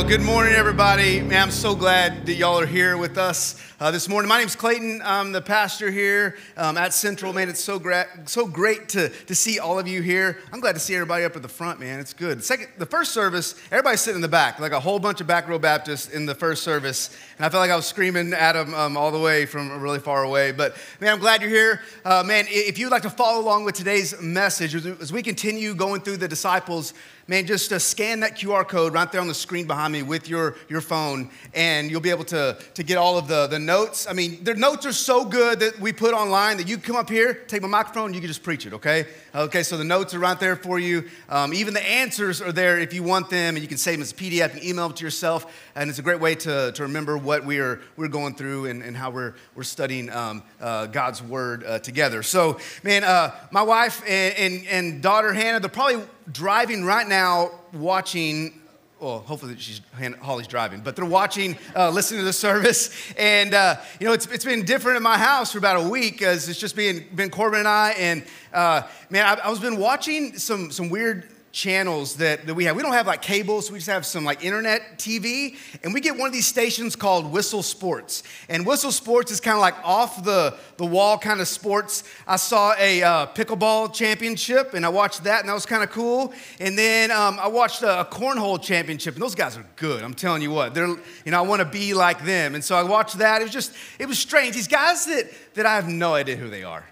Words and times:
well, 0.00 0.08
good 0.08 0.22
morning, 0.22 0.54
everybody. 0.54 1.20
Man, 1.20 1.42
I'm 1.42 1.50
so 1.50 1.74
glad 1.74 2.24
that 2.24 2.32
y'all 2.32 2.58
are 2.58 2.64
here 2.64 2.96
with 2.96 3.18
us 3.18 3.62
uh, 3.78 3.90
this 3.90 4.08
morning. 4.08 4.30
My 4.30 4.38
name's 4.38 4.56
Clayton. 4.56 5.02
I'm 5.04 5.30
the 5.30 5.42
pastor 5.42 5.90
here 5.90 6.38
um, 6.56 6.78
at 6.78 6.94
Central. 6.94 7.34
Man, 7.34 7.50
it's 7.50 7.62
so 7.62 7.78
great, 7.78 8.06
so 8.24 8.46
great 8.46 8.88
to, 8.90 9.10
to 9.10 9.34
see 9.34 9.58
all 9.58 9.78
of 9.78 9.86
you 9.86 10.00
here. 10.00 10.38
I'm 10.54 10.60
glad 10.60 10.72
to 10.72 10.80
see 10.80 10.94
everybody 10.94 11.24
up 11.24 11.36
at 11.36 11.42
the 11.42 11.48
front, 11.48 11.80
man. 11.80 12.00
It's 12.00 12.14
good. 12.14 12.42
Second, 12.42 12.68
the 12.78 12.86
first 12.86 13.12
service, 13.12 13.54
everybody's 13.70 14.00
sitting 14.00 14.16
in 14.16 14.22
the 14.22 14.28
back, 14.28 14.58
like 14.58 14.72
a 14.72 14.80
whole 14.80 14.98
bunch 15.00 15.20
of 15.20 15.26
back 15.26 15.46
row 15.46 15.58
Baptists 15.58 16.08
in 16.08 16.24
the 16.24 16.34
first 16.34 16.62
service. 16.62 17.14
And 17.36 17.44
I 17.44 17.50
felt 17.50 17.60
like 17.60 17.70
I 17.70 17.76
was 17.76 17.84
screaming 17.84 18.32
at 18.32 18.52
them 18.52 18.72
um, 18.72 18.96
all 18.96 19.10
the 19.10 19.20
way 19.20 19.44
from 19.44 19.82
really 19.82 19.98
far 19.98 20.24
away. 20.24 20.50
But 20.52 20.76
man, 21.00 21.12
I'm 21.12 21.20
glad 21.20 21.42
you're 21.42 21.50
here. 21.50 21.82
Uh, 22.06 22.22
man, 22.24 22.46
if 22.48 22.78
you'd 22.78 22.90
like 22.90 23.02
to 23.02 23.10
follow 23.10 23.38
along 23.38 23.64
with 23.64 23.74
today's 23.74 24.18
message, 24.22 24.74
as 24.74 25.12
we 25.12 25.22
continue 25.22 25.74
going 25.74 26.00
through 26.00 26.16
the 26.16 26.28
disciples, 26.28 26.94
man, 27.30 27.46
just 27.46 27.72
uh, 27.72 27.78
scan 27.78 28.18
that 28.18 28.36
QR 28.36 28.66
code 28.66 28.92
right 28.92 29.12
there 29.12 29.20
on 29.20 29.28
the 29.28 29.34
screen 29.34 29.64
behind 29.64 29.92
me 29.92 30.02
with 30.02 30.28
your, 30.28 30.56
your 30.68 30.80
phone, 30.80 31.30
and 31.54 31.88
you'll 31.88 32.00
be 32.00 32.10
able 32.10 32.24
to, 32.24 32.58
to 32.74 32.82
get 32.82 32.98
all 32.98 33.16
of 33.16 33.28
the, 33.28 33.46
the 33.46 33.58
notes. 33.58 34.08
I 34.10 34.14
mean, 34.14 34.42
their 34.42 34.56
notes 34.56 34.84
are 34.84 34.92
so 34.92 35.24
good 35.24 35.60
that 35.60 35.78
we 35.78 35.92
put 35.92 36.12
online 36.12 36.56
that 36.56 36.66
you 36.66 36.76
come 36.76 36.96
up 36.96 37.08
here, 37.08 37.34
take 37.34 37.62
my 37.62 37.68
microphone, 37.68 38.14
you 38.14 38.20
can 38.20 38.26
just 38.26 38.42
preach 38.42 38.66
it, 38.66 38.72
okay? 38.72 39.06
Okay, 39.32 39.62
so 39.62 39.76
the 39.76 39.84
notes 39.84 40.12
are 40.12 40.18
right 40.18 40.40
there 40.40 40.56
for 40.56 40.80
you. 40.80 41.08
Um, 41.28 41.54
even 41.54 41.72
the 41.72 41.88
answers 41.88 42.42
are 42.42 42.50
there 42.50 42.80
if 42.80 42.92
you 42.92 43.04
want 43.04 43.30
them, 43.30 43.54
and 43.54 43.62
you 43.62 43.68
can 43.68 43.78
save 43.78 43.94
them 43.94 44.02
as 44.02 44.10
a 44.10 44.16
PDF 44.16 44.54
and 44.54 44.64
email 44.64 44.88
them 44.88 44.96
to 44.96 45.04
yourself. 45.04 45.69
And 45.80 45.88
it's 45.88 45.98
a 45.98 46.02
great 46.02 46.20
way 46.20 46.34
to, 46.34 46.72
to 46.72 46.82
remember 46.82 47.16
what 47.16 47.42
we 47.42 47.58
are, 47.58 47.80
we're 47.96 48.08
going 48.08 48.34
through 48.34 48.66
and, 48.66 48.82
and 48.82 48.94
how 48.94 49.08
we're, 49.08 49.32
we're 49.54 49.62
studying 49.62 50.10
um, 50.10 50.42
uh, 50.60 50.84
God's 50.84 51.22
Word 51.22 51.64
uh, 51.64 51.78
together. 51.78 52.22
So, 52.22 52.60
man, 52.82 53.02
uh, 53.02 53.34
my 53.50 53.62
wife 53.62 54.02
and, 54.06 54.36
and, 54.36 54.66
and 54.66 55.02
daughter 55.02 55.32
Hannah, 55.32 55.58
they're 55.58 55.70
probably 55.70 56.04
driving 56.30 56.84
right 56.84 57.08
now 57.08 57.52
watching 57.72 58.60
well, 59.00 59.20
hopefully 59.20 59.56
she's 59.56 59.80
Holly's 60.20 60.46
driving, 60.46 60.82
but 60.82 60.94
they're 60.94 61.06
watching, 61.06 61.56
uh, 61.74 61.88
listening 61.88 62.20
to 62.20 62.24
the 62.26 62.34
service, 62.34 62.94
and 63.16 63.54
uh, 63.54 63.76
you 63.98 64.06
know 64.06 64.12
it's, 64.12 64.26
it's 64.26 64.44
been 64.44 64.66
different 64.66 64.98
in 64.98 65.02
my 65.02 65.16
house 65.16 65.52
for 65.52 65.58
about 65.58 65.82
a 65.82 65.88
week 65.88 66.20
as 66.20 66.50
it's 66.50 66.60
just 66.60 66.76
been 66.76 67.06
been 67.14 67.30
Corbin 67.30 67.60
and 67.60 67.68
I, 67.68 67.92
and 67.92 68.22
uh, 68.52 68.82
man, 69.08 69.24
I, 69.24 69.46
I 69.46 69.48
was 69.48 69.58
been 69.58 69.78
watching 69.78 70.36
some 70.36 70.70
some 70.70 70.90
weird 70.90 71.26
channels 71.52 72.16
that, 72.16 72.46
that 72.46 72.54
we 72.54 72.64
have. 72.64 72.76
We 72.76 72.82
don't 72.82 72.92
have 72.92 73.06
like 73.06 73.22
cables, 73.22 73.70
we 73.70 73.78
just 73.78 73.90
have 73.90 74.06
some 74.06 74.24
like 74.24 74.44
internet 74.44 74.98
TV. 74.98 75.56
And 75.82 75.92
we 75.92 76.00
get 76.00 76.16
one 76.16 76.28
of 76.28 76.32
these 76.32 76.46
stations 76.46 76.94
called 76.94 77.30
Whistle 77.32 77.62
Sports. 77.62 78.22
And 78.48 78.64
Whistle 78.64 78.92
Sports 78.92 79.32
is 79.32 79.40
kind 79.40 79.56
of 79.56 79.60
like 79.60 79.74
off 79.84 80.22
the, 80.24 80.56
the 80.76 80.86
wall 80.86 81.18
kind 81.18 81.40
of 81.40 81.48
sports. 81.48 82.04
I 82.26 82.36
saw 82.36 82.74
a 82.78 83.02
uh, 83.02 83.26
pickleball 83.26 83.92
championship 83.92 84.74
and 84.74 84.86
I 84.86 84.88
watched 84.88 85.24
that 85.24 85.40
and 85.40 85.48
that 85.48 85.54
was 85.54 85.66
kind 85.66 85.82
of 85.82 85.90
cool. 85.90 86.32
And 86.60 86.78
then 86.78 87.10
um, 87.10 87.38
I 87.40 87.48
watched 87.48 87.82
a, 87.82 88.00
a, 88.00 88.04
cornhole 88.04 88.60
championship 88.62 89.14
and 89.14 89.22
those 89.22 89.34
guys 89.34 89.56
are 89.56 89.66
good. 89.76 90.02
I'm 90.04 90.14
telling 90.14 90.42
you 90.42 90.50
what, 90.50 90.74
they're, 90.74 90.86
you 90.86 90.98
know, 91.26 91.38
I 91.38 91.42
want 91.42 91.60
to 91.60 91.68
be 91.68 91.94
like 91.94 92.24
them. 92.24 92.54
And 92.54 92.62
so 92.62 92.76
I 92.76 92.82
watched 92.82 93.18
that. 93.18 93.40
It 93.40 93.44
was 93.44 93.52
just, 93.52 93.72
it 93.98 94.06
was 94.06 94.18
strange. 94.18 94.54
These 94.54 94.68
guys 94.68 95.06
that, 95.06 95.30
that 95.54 95.66
I 95.66 95.74
have 95.74 95.88
no 95.88 96.14
idea 96.14 96.36
who 96.36 96.48
they 96.48 96.62
are. 96.62 96.84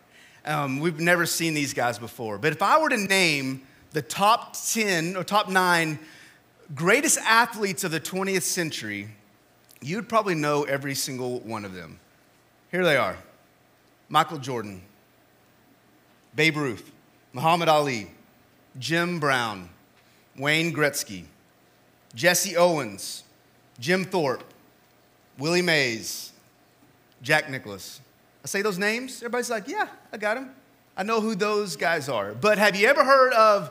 Um, 0.45 0.81
we've 0.81 0.99
never 0.99 1.27
seen 1.27 1.55
these 1.55 1.75
guys 1.75 1.99
before. 1.99 2.39
But 2.39 2.53
if 2.53 2.63
I 2.63 2.81
were 2.81 2.89
to 2.89 2.97
name 2.97 3.63
the 3.93 4.03
top 4.03 4.55
10 4.55 5.17
or 5.17 5.25
top 5.25 5.49
nine 5.49 5.99
greatest 6.75 7.19
athletes 7.19 7.85
of 7.85 7.91
the 7.91 8.01
20th 8.01 8.43
century, 8.43 9.09
you'd 9.81 10.09
probably 10.09 10.35
know 10.35 10.65
every 10.65 10.95
single 10.95 11.41
one 11.41 11.65
of 11.65 11.75
them. 11.75 11.99
Here 12.71 12.85
they 12.85 12.97
are 12.97 13.17
Michael 14.09 14.39
Jordan, 14.39 14.83
Babe 16.35 16.57
Ruth, 16.57 16.91
Muhammad 17.33 17.69
Ali, 17.69 18.11
Jim 18.79 19.19
Brown, 19.19 19.69
Wayne 20.37 20.73
Gretzky, 20.73 21.25
Jesse 22.15 22.57
Owens, 22.57 23.25
Jim 23.79 24.05
Thorpe, 24.05 24.45
Willie 25.39 25.63
Mays, 25.63 26.33
Jack 27.23 27.51
Nicklaus. 27.51 28.01
I 28.45 28.47
say 28.47 28.63
those 28.63 28.79
names, 28.79 29.17
everybody's 29.19 29.51
like, 29.51 29.69
yeah, 29.69 29.89
I 30.13 30.17
got 30.17 30.35
them. 30.35 30.51
I 30.99 31.05
know 31.05 31.21
who 31.21 31.37
those 31.37 31.77
guys 31.77 32.09
are. 32.09 32.35
But 32.35 32.59
have 32.59 32.75
you 32.75 32.89
ever 32.89 33.05
heard 33.05 33.33
of 33.33 33.71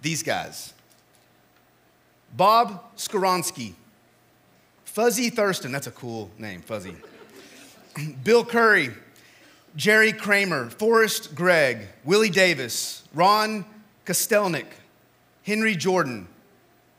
these 0.00 0.22
guys? 0.22 0.72
Bob 2.36 2.96
Skoronski, 2.96 3.72
Fuzzy 4.84 5.28
Thurston, 5.28 5.72
that's 5.72 5.88
a 5.88 5.90
cool 5.90 6.30
name, 6.38 6.60
Fuzzy. 6.60 6.94
Bill 8.24 8.44
Curry, 8.44 8.90
Jerry 9.74 10.12
Kramer, 10.12 10.70
Forrest 10.70 11.34
Gregg, 11.34 11.88
Willie 12.04 12.30
Davis, 12.30 13.02
Ron 13.12 13.64
Kostelnik, 14.06 14.66
Henry 15.42 15.74
Jordan, 15.74 16.28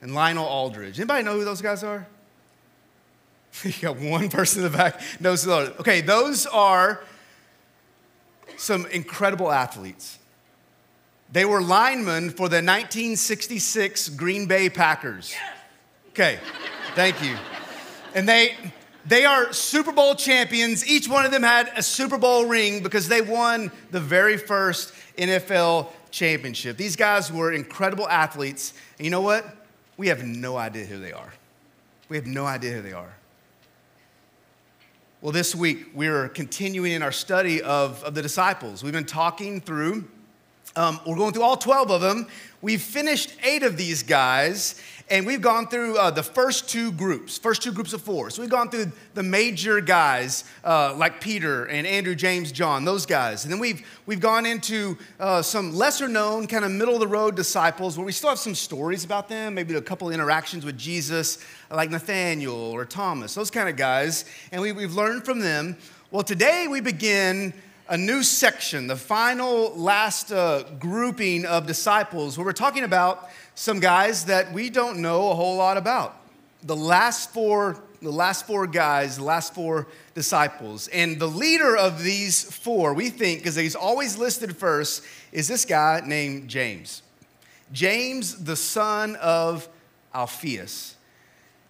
and 0.02 0.14
Lionel 0.14 0.46
Aldridge. 0.46 1.00
Anybody 1.00 1.24
know 1.24 1.36
who 1.36 1.46
those 1.46 1.62
guys 1.62 1.86
are? 1.86 2.06
you 3.64 3.74
got 3.82 3.98
one 3.98 4.30
person 4.30 4.64
in 4.66 4.72
the 4.72 4.78
back 4.78 5.02
knows 5.22 5.44
those. 5.44 5.70
Okay, 5.80 6.02
those 6.02 6.46
are 6.48 7.02
some 8.60 8.86
incredible 8.88 9.52
athletes. 9.52 10.20
They 11.32 11.46
were 11.46 11.62
linemen 11.62 12.32
for 12.32 12.50
the 12.50 12.58
1966 12.58 14.10
Green 14.10 14.48
Bay 14.48 14.70
Packers. 14.70 15.34
Okay, 16.10 16.40
thank 16.96 17.24
you. 17.24 17.36
And 18.16 18.28
they, 18.28 18.56
they 19.06 19.26
are 19.26 19.54
Super 19.54 19.92
Bowl 19.92 20.16
champions. 20.16 20.86
Each 20.88 21.08
one 21.08 21.26
of 21.26 21.32
them 21.32 21.44
had 21.44 21.72
a 21.78 21.84
Super 21.84 22.18
Bowl 22.18 22.46
ring 22.46 22.82
because 22.82 23.08
they 23.08 23.22
won 23.22 23.72
the 23.92 24.00
very 24.00 24.38
first 24.38 24.94
NFL 25.18 25.90
championship. 26.10 26.78
These 26.78 26.96
guys 26.96 27.32
were 27.32 27.52
incredible 27.52 28.10
athletes. 28.10 28.74
And 28.98 29.06
you 29.06 29.12
know 29.12 29.22
what? 29.22 29.46
We 29.98 30.08
have 30.08 30.24
no 30.24 30.58
idea 30.58 30.86
who 30.86 31.00
they 31.00 31.12
are. 31.12 31.34
We 32.10 32.18
have 32.18 32.26
no 32.26 32.46
idea 32.46 32.72
who 32.72 32.82
they 32.82 32.94
are. 32.94 33.14
Well, 35.22 35.34
this 35.34 35.54
week 35.54 35.88
we're 35.94 36.30
continuing 36.30 36.94
in 36.94 37.04
our 37.04 37.12
study 37.12 37.62
of, 37.62 38.02
of 38.06 38.16
the 38.16 38.22
disciples. 38.22 38.86
We've 38.86 38.94
been 38.94 39.04
talking 39.04 39.60
through, 39.60 40.08
um, 40.78 41.02
we're 41.06 41.18
going 41.18 41.34
through 41.34 41.44
all 41.44 41.58
12 41.58 41.92
of 41.92 42.00
them. 42.00 42.26
We've 42.62 42.82
finished 42.82 43.36
eight 43.44 43.64
of 43.64 43.76
these 43.76 44.02
guys, 44.02 44.82
and 45.10 45.26
we've 45.26 45.42
gone 45.42 45.68
through 45.68 45.98
uh, 45.98 46.12
the 46.12 46.22
first 46.22 46.70
two 46.70 46.92
groups, 46.92 47.38
first 47.38 47.64
two 47.64 47.72
groups 47.72 47.94
of 47.94 48.02
four. 48.02 48.30
So 48.30 48.42
we've 48.42 48.50
gone 48.50 48.70
through 48.70 48.92
the 49.16 49.24
major 49.24 49.82
guys 49.82 50.44
uh, 50.64 50.94
like 50.96 51.20
Peter 51.20 51.66
and 51.66 51.88
Andrew, 51.88 52.14
James, 52.14 52.52
John, 52.52 52.86
those 52.86 53.06
guys. 53.06 53.44
And 53.44 53.52
then 53.52 53.60
we've, 53.60 53.86
we've 54.06 54.20
gone 54.20 54.46
into 54.46 54.98
uh, 55.20 55.42
some 55.42 55.74
lesser 55.74 56.08
known, 56.08 56.46
kind 56.46 56.64
of 56.64 56.72
middle 56.72 56.94
of 56.94 57.00
the 57.00 57.08
road 57.08 57.36
disciples 57.36 57.98
where 57.98 58.06
we 58.06 58.12
still 58.12 58.30
have 58.30 58.40
some 58.40 58.54
stories 58.54 59.04
about 59.04 59.30
them, 59.30 59.56
maybe 59.56 59.74
a 59.74 59.82
couple 59.82 60.12
interactions 60.12 60.64
with 60.64 60.78
Jesus, 60.78 61.44
like 61.72 61.90
Nathaniel 61.90 62.56
or 62.56 62.86
Thomas, 62.86 63.34
those 63.34 63.50
kind 63.50 63.68
of 63.68 63.76
guys. 63.76 64.26
And 64.52 64.62
we, 64.62 64.72
we've 64.72 64.94
learned 64.94 65.26
from 65.26 65.40
them. 65.40 65.78
Well, 66.12 66.24
today 66.24 66.68
we 66.70 66.82
begin 66.82 67.54
a 67.90 67.98
new 67.98 68.22
section, 68.22 68.86
the 68.86 68.96
final 68.96 69.76
last 69.76 70.32
uh, 70.32 70.64
grouping 70.80 71.44
of 71.46 71.66
disciples, 71.66 72.38
where 72.38 72.46
we're 72.46 72.54
talking 72.54 72.84
about 72.84 73.30
some 73.56 73.80
guys 73.80 74.26
that 74.26 74.54
we 74.54 74.70
don't 74.70 75.02
know 75.02 75.32
a 75.32 75.34
whole 75.34 75.58
lot 75.58 75.76
about. 75.76 76.16
The 76.62 76.76
last 76.76 77.34
four, 77.34 77.82
the 78.00 78.12
last 78.12 78.46
four 78.46 78.68
guys, 78.68 79.18
the 79.18 79.24
last 79.24 79.56
four 79.56 79.88
disciples. 80.14 80.88
And 80.90 81.20
the 81.20 81.28
leader 81.28 81.76
of 81.76 82.04
these 82.04 82.44
four, 82.44 82.94
we 82.94 83.10
think, 83.10 83.40
because 83.40 83.56
he's 83.56 83.76
always 83.76 84.18
listed 84.20 84.56
first, 84.56 85.04
is 85.32 85.48
this 85.48 85.66
guy 85.66 86.04
named 86.06 86.48
James. 86.48 87.02
James, 87.72 88.44
the 88.44 88.56
son 88.56 89.16
of 89.16 89.68
Alphaeus. 90.14 90.96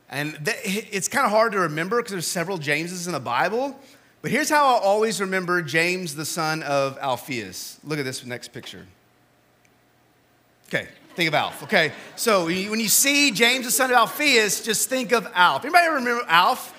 And 0.10 0.38
it's 0.66 1.08
kind 1.08 1.26
of 1.26 1.32
hard 1.32 1.54
to 1.54 1.60
remember 1.60 1.98
because 1.98 2.12
there's 2.12 2.28
several 2.28 2.58
Jameses 2.58 3.08
in 3.08 3.14
the 3.14 3.20
Bible. 3.22 3.80
But 4.22 4.32
here's 4.32 4.50
how 4.50 4.68
I'll 4.68 4.82
always 4.82 5.22
remember 5.22 5.62
James, 5.62 6.16
the 6.16 6.26
son 6.26 6.62
of 6.64 6.98
Alphaeus. 6.98 7.80
Look 7.84 8.00
at 8.00 8.06
this 8.06 8.26
next 8.26 8.50
picture. 8.50 8.86
Okay, 10.68 10.88
think 11.16 11.30
of 11.30 11.34
Alf. 11.34 11.64
Okay, 11.64 11.94
so 12.16 12.46
when 12.46 12.80
you 12.80 12.90
see 12.90 13.32
James, 13.32 13.66
the 13.66 13.72
son 13.72 13.90
of 13.92 13.96
Alphaeus, 13.96 14.64
just 14.64 14.90
think 14.90 15.14
of 15.14 15.28
Alf. 15.34 15.64
Anybody 15.64 15.88
remember 15.88 16.24
Alf? 16.28 16.76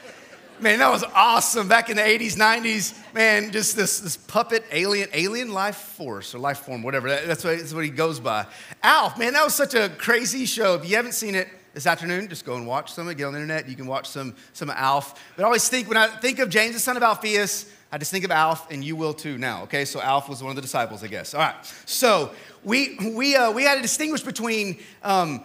Man, 0.60 0.80
that 0.80 0.90
was 0.90 1.02
awesome 1.14 1.68
back 1.68 1.88
in 1.88 1.96
the 1.96 2.02
80s, 2.02 2.36
90s. 2.36 3.14
Man, 3.14 3.50
just 3.50 3.74
this, 3.74 3.98
this 4.00 4.18
puppet 4.18 4.62
alien, 4.70 5.08
alien 5.14 5.54
life 5.54 5.76
force 5.76 6.34
or 6.34 6.38
life 6.38 6.58
form, 6.58 6.82
whatever. 6.82 7.08
That's 7.08 7.42
what, 7.42 7.56
that's 7.56 7.72
what 7.72 7.84
he 7.84 7.90
goes 7.90 8.20
by. 8.20 8.44
Alf, 8.82 9.18
man, 9.18 9.32
that 9.32 9.42
was 9.42 9.54
such 9.54 9.74
a 9.74 9.88
crazy 9.88 10.44
show. 10.44 10.74
If 10.74 10.88
you 10.88 10.96
haven't 10.96 11.14
seen 11.14 11.34
it, 11.34 11.48
this 11.74 11.86
afternoon, 11.86 12.28
just 12.28 12.44
go 12.44 12.56
and 12.56 12.66
watch 12.66 12.92
some. 12.92 13.06
Get 13.14 13.24
on 13.24 13.32
the 13.32 13.40
internet. 13.40 13.68
You 13.68 13.76
can 13.76 13.86
watch 13.86 14.08
some, 14.08 14.34
some 14.52 14.70
Alf. 14.70 15.14
But 15.36 15.42
I 15.42 15.46
always 15.46 15.68
think, 15.68 15.88
when 15.88 15.96
I 15.96 16.08
think 16.08 16.38
of 16.38 16.48
James, 16.48 16.74
the 16.74 16.80
son 16.80 16.96
of 16.96 17.02
Alphaeus, 17.02 17.72
I 17.92 17.98
just 17.98 18.10
think 18.10 18.24
of 18.24 18.30
Alf, 18.30 18.70
and 18.70 18.84
you 18.84 18.96
will 18.96 19.14
too 19.14 19.38
now. 19.38 19.62
Okay, 19.64 19.84
so 19.84 20.00
Alf 20.00 20.28
was 20.28 20.42
one 20.42 20.50
of 20.50 20.56
the 20.56 20.62
disciples, 20.62 21.02
I 21.02 21.08
guess. 21.08 21.34
All 21.34 21.40
right, 21.40 21.56
so 21.86 22.30
we, 22.64 22.96
we, 23.14 23.36
uh, 23.36 23.50
we 23.50 23.64
had 23.64 23.76
to 23.76 23.82
distinguish 23.82 24.22
between 24.22 24.78
um, 25.02 25.42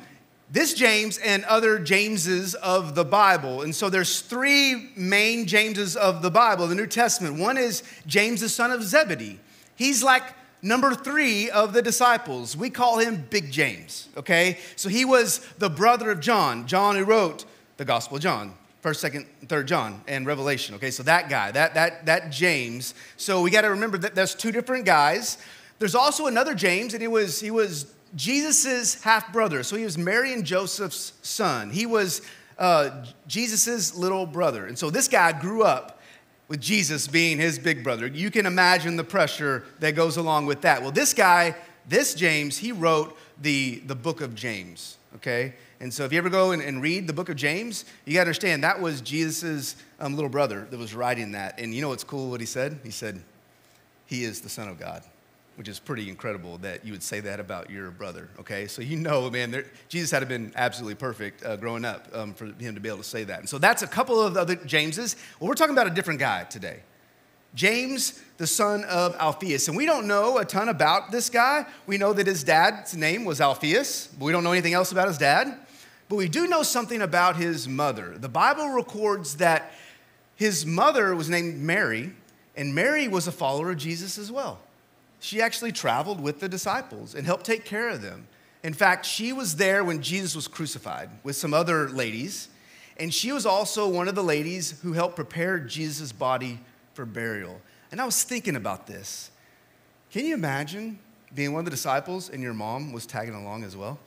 this 0.51 0.73
James 0.73 1.17
and 1.17 1.43
other 1.45 1.79
Jameses 1.79 2.53
of 2.55 2.93
the 2.93 3.03
Bible. 3.03 3.63
And 3.63 3.73
so 3.73 3.89
there's 3.89 4.21
three 4.21 4.91
main 4.95 5.47
Jameses 5.47 5.95
of 5.95 6.21
the 6.21 6.29
Bible, 6.29 6.67
the 6.67 6.75
New 6.75 6.87
Testament. 6.87 7.39
One 7.39 7.57
is 7.57 7.83
James, 8.05 8.41
the 8.41 8.49
son 8.49 8.71
of 8.71 8.83
Zebedee. 8.83 9.39
He's 9.75 10.03
like 10.03 10.23
number 10.65 10.95
three 10.95 11.49
of 11.51 11.73
the 11.73 11.81
disciples. 11.81 12.57
We 12.57 12.69
call 12.69 12.97
him 12.97 13.25
Big 13.29 13.51
James, 13.51 14.09
okay? 14.17 14.57
So 14.75 14.89
he 14.89 15.05
was 15.05 15.39
the 15.59 15.69
brother 15.69 16.09
of 16.09 16.19
John. 16.19 16.67
John 16.67 16.95
who 16.95 17.03
wrote 17.03 17.45
the 17.77 17.85
Gospel 17.85 18.17
of 18.17 18.23
John. 18.23 18.53
First, 18.81 19.01
second, 19.01 19.27
third 19.47 19.67
John 19.67 20.01
and 20.07 20.27
Revelation. 20.27 20.75
Okay, 20.75 20.91
so 20.91 21.03
that 21.03 21.29
guy, 21.29 21.51
that 21.51 21.73
that 21.73 22.05
that 22.05 22.31
James. 22.31 22.93
So 23.17 23.41
we 23.41 23.49
got 23.49 23.61
to 23.61 23.69
remember 23.69 23.97
that 23.99 24.13
there's 24.13 24.35
two 24.35 24.51
different 24.51 24.85
guys. 24.85 25.37
There's 25.79 25.95
also 25.95 26.27
another 26.27 26.53
James, 26.53 26.93
and 26.93 27.01
he 27.01 27.07
was 27.07 27.39
he 27.39 27.49
was 27.49 27.91
Jesus's 28.15 29.01
half 29.03 29.33
brother. 29.33 29.63
So 29.63 29.75
he 29.75 29.83
was 29.83 29.97
Mary 29.97 30.33
and 30.33 30.45
Joseph's 30.45 31.13
son. 31.23 31.71
He 31.71 31.87
was 31.87 32.21
uh, 32.59 33.05
Jesus's 33.27 33.95
little 33.95 34.27
brother, 34.27 34.67
and 34.67 34.77
so 34.77 34.91
this 34.91 35.07
guy 35.07 35.31
grew 35.31 35.63
up 35.63 35.94
with 36.47 36.61
Jesus 36.61 37.07
being 37.07 37.37
his 37.37 37.57
big 37.57 37.83
brother. 37.83 38.07
You 38.07 38.29
can 38.31 38.45
imagine 38.45 38.95
the 38.95 39.03
pressure 39.03 39.63
that 39.79 39.95
goes 39.95 40.17
along 40.17 40.45
with 40.45 40.61
that. 40.61 40.81
Well, 40.81 40.91
this 40.91 41.13
guy, 41.13 41.55
this 41.87 42.13
James, 42.13 42.57
he 42.57 42.71
wrote 42.71 43.17
the 43.41 43.81
the 43.85 43.95
book 43.95 44.21
of 44.21 44.35
James. 44.35 44.97
Okay, 45.15 45.53
and 45.79 45.93
so 45.93 46.03
if 46.03 46.11
you 46.11 46.17
ever 46.17 46.29
go 46.29 46.51
and, 46.51 46.61
and 46.61 46.81
read 46.81 47.07
the 47.07 47.13
book 47.13 47.29
of 47.29 47.35
James, 47.35 47.85
you 48.05 48.13
got 48.13 48.19
to 48.19 48.27
understand 48.27 48.63
that 48.63 48.81
was 48.81 49.01
Jesus' 49.01 49.75
um, 49.99 50.15
little 50.15 50.29
brother 50.29 50.67
that 50.69 50.77
was 50.77 50.93
writing 50.93 51.31
that. 51.33 51.59
And 51.59 51.73
you 51.73 51.81
know 51.81 51.89
what's 51.89 52.03
cool 52.03 52.29
what 52.29 52.39
he 52.39 52.45
said? 52.45 52.79
He 52.83 52.91
said, 52.91 53.21
He 54.05 54.23
is 54.23 54.41
the 54.41 54.49
Son 54.49 54.67
of 54.67 54.79
God, 54.79 55.03
which 55.55 55.67
is 55.67 55.79
pretty 55.79 56.09
incredible 56.09 56.57
that 56.59 56.85
you 56.85 56.91
would 56.91 57.03
say 57.03 57.19
that 57.21 57.39
about 57.39 57.69
your 57.69 57.91
brother, 57.91 58.29
okay? 58.39 58.67
So 58.67 58.81
you 58.81 58.97
know, 58.97 59.29
man, 59.29 59.51
there, 59.51 59.65
Jesus 59.87 60.11
had 60.11 60.19
to 60.19 60.23
have 60.23 60.29
been 60.29 60.51
absolutely 60.55 60.95
perfect 60.95 61.45
uh, 61.45 61.55
growing 61.55 61.85
up 61.85 62.07
um, 62.13 62.33
for 62.33 62.45
him 62.45 62.75
to 62.75 62.81
be 62.81 62.89
able 62.89 62.99
to 62.99 63.03
say 63.03 63.23
that. 63.23 63.39
And 63.39 63.49
so 63.49 63.57
that's 63.57 63.81
a 63.81 63.87
couple 63.87 64.21
of 64.21 64.33
the 64.33 64.41
other 64.41 64.55
Jameses. 64.55 65.15
Well, 65.39 65.47
we're 65.47 65.55
talking 65.55 65.73
about 65.73 65.87
a 65.87 65.91
different 65.91 66.19
guy 66.19 66.43
today. 66.43 66.81
James, 67.55 68.21
the 68.37 68.45
son 68.45 68.83
of 68.83 69.15
Alphaeus. 69.15 69.69
And 69.69 69.77
we 69.77 69.85
don't 69.85 70.07
know 70.07 70.37
a 70.37 70.45
ton 70.45 70.67
about 70.67 71.11
this 71.11 71.29
guy. 71.29 71.65
We 71.87 71.97
know 71.97 72.11
that 72.11 72.27
his 72.27 72.43
dad's 72.43 72.95
name 72.95 73.23
was 73.23 73.39
Alphaeus, 73.39 74.07
but 74.07 74.25
we 74.25 74.33
don't 74.33 74.43
know 74.43 74.51
anything 74.51 74.73
else 74.73 74.91
about 74.91 75.07
his 75.07 75.17
dad. 75.17 75.57
But 76.09 76.17
we 76.17 76.27
do 76.27 76.47
know 76.47 76.63
something 76.63 77.01
about 77.01 77.37
his 77.37 77.67
mother. 77.67 78.17
The 78.17 78.29
Bible 78.29 78.69
records 78.69 79.37
that 79.37 79.71
his 80.35 80.65
mother 80.65 81.15
was 81.15 81.29
named 81.29 81.61
Mary, 81.61 82.13
and 82.57 82.75
Mary 82.75 83.07
was 83.07 83.25
a 83.25 83.31
follower 83.31 83.71
of 83.71 83.77
Jesus 83.77 84.17
as 84.17 84.31
well. 84.31 84.59
She 85.25 85.41
actually 85.41 85.71
traveled 85.71 86.21
with 86.21 86.39
the 86.39 86.47
disciples 86.47 87.15
and 87.15 87.25
helped 87.25 87.47
take 87.47 87.65
care 87.65 87.89
of 87.89 88.03
them. 88.03 88.27
In 88.61 88.73
fact, 88.75 89.07
she 89.07 89.33
was 89.33 89.55
there 89.55 89.83
when 89.83 90.03
Jesus 90.03 90.35
was 90.35 90.47
crucified 90.47 91.09
with 91.23 91.35
some 91.35 91.51
other 91.51 91.89
ladies, 91.89 92.47
and 92.97 93.11
she 93.11 93.31
was 93.31 93.43
also 93.43 93.89
one 93.89 94.07
of 94.07 94.13
the 94.13 94.23
ladies 94.23 94.79
who 94.81 94.93
helped 94.93 95.15
prepare 95.15 95.57
Jesus' 95.57 96.11
body 96.11 96.59
for 96.93 97.05
burial. 97.05 97.59
And 97.91 97.99
I 97.99 98.05
was 98.05 98.21
thinking 98.21 98.55
about 98.55 98.85
this. 98.85 99.31
Can 100.11 100.27
you 100.27 100.35
imagine 100.35 100.99
being 101.33 101.53
one 101.53 101.61
of 101.61 101.65
the 101.65 101.71
disciples 101.71 102.29
and 102.29 102.43
your 102.43 102.53
mom 102.53 102.93
was 102.93 103.07
tagging 103.07 103.33
along 103.33 103.63
as 103.63 103.75
well? 103.75 103.97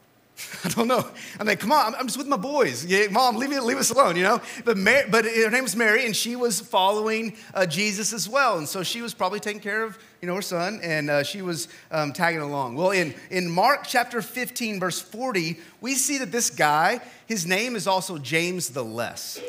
I 0.64 0.68
don't 0.68 0.88
know. 0.88 1.08
I'm 1.38 1.46
like, 1.46 1.60
come 1.60 1.72
on, 1.72 1.94
I'm, 1.94 2.06
just 2.06 2.18
with 2.18 2.26
my 2.26 2.36
boys. 2.36 2.84
Yeah, 2.84 3.08
Mom, 3.10 3.36
leave, 3.36 3.50
me, 3.50 3.58
leave 3.60 3.78
us 3.78 3.90
alone, 3.90 4.16
you 4.16 4.22
know? 4.22 4.40
But, 4.64 4.76
Mary, 4.76 5.08
but 5.10 5.24
her 5.24 5.50
name 5.50 5.64
was 5.64 5.74
Mary, 5.74 6.06
and 6.06 6.14
she 6.14 6.36
was 6.36 6.60
following 6.60 7.36
uh, 7.54 7.66
Jesus 7.66 8.12
as 8.12 8.28
well. 8.28 8.58
And 8.58 8.68
so 8.68 8.82
she 8.82 9.02
was 9.02 9.14
probably 9.14 9.40
taking 9.40 9.60
care 9.60 9.82
of, 9.84 9.98
you 10.20 10.28
know, 10.28 10.34
her 10.34 10.42
son, 10.42 10.80
and 10.82 11.10
uh, 11.10 11.22
she 11.22 11.42
was 11.42 11.68
um, 11.90 12.12
tagging 12.12 12.40
along. 12.40 12.76
Well, 12.76 12.90
in, 12.90 13.14
in 13.30 13.50
Mark 13.50 13.86
chapter 13.86 14.22
15, 14.22 14.80
verse 14.80 15.00
40, 15.00 15.58
we 15.80 15.94
see 15.94 16.18
that 16.18 16.30
this 16.30 16.50
guy, 16.50 17.00
his 17.26 17.46
name 17.46 17.74
is 17.74 17.86
also 17.86 18.18
James 18.18 18.70
the 18.70 18.84
Less. 18.84 19.40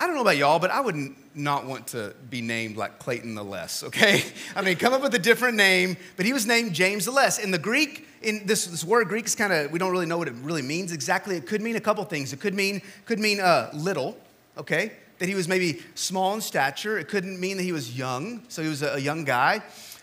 I 0.00 0.06
don't 0.06 0.14
know 0.16 0.22
about 0.22 0.36
y'all, 0.36 0.58
but 0.58 0.70
I 0.70 0.80
wouldn't 0.80 1.16
not 1.34 1.66
want 1.66 1.88
to 1.88 2.14
be 2.30 2.40
named 2.40 2.76
like 2.76 2.98
Clayton 2.98 3.34
the 3.34 3.42
Less, 3.42 3.82
okay? 3.84 4.22
I 4.56 4.62
mean, 4.62 4.76
come 4.76 4.92
up 4.92 5.02
with 5.02 5.14
a 5.14 5.18
different 5.18 5.56
name, 5.56 5.96
but 6.16 6.26
he 6.26 6.32
was 6.32 6.46
named 6.46 6.74
James 6.74 7.04
the 7.04 7.10
Less. 7.10 7.38
In 7.38 7.50
the 7.50 7.58
Greek, 7.58 8.06
in 8.22 8.46
this, 8.46 8.66
this 8.66 8.84
word 8.84 9.08
Greek 9.08 9.26
is 9.26 9.34
kind 9.34 9.52
of, 9.52 9.70
we 9.70 9.78
don't 9.78 9.92
really 9.92 10.06
know 10.06 10.18
what 10.18 10.28
it 10.28 10.34
really 10.42 10.62
means 10.62 10.92
exactly. 10.92 11.36
It 11.36 11.46
could 11.46 11.62
mean 11.62 11.76
a 11.76 11.80
couple 11.80 12.04
things. 12.04 12.32
It 12.32 12.40
could 12.40 12.54
mean, 12.54 12.82
could 13.04 13.18
mean 13.18 13.40
uh, 13.40 13.70
little, 13.72 14.16
okay? 14.56 14.92
That 15.18 15.28
he 15.28 15.34
was 15.34 15.48
maybe 15.48 15.82
small 15.94 16.34
in 16.34 16.40
stature. 16.40 16.98
It 16.98 17.08
couldn't 17.08 17.38
mean 17.40 17.56
that 17.56 17.62
he 17.62 17.72
was 17.72 17.96
young, 17.96 18.42
so 18.48 18.62
he 18.62 18.68
was 18.68 18.82
a, 18.82 18.94
a 18.94 18.98
young 18.98 19.24
guy. 19.24 19.62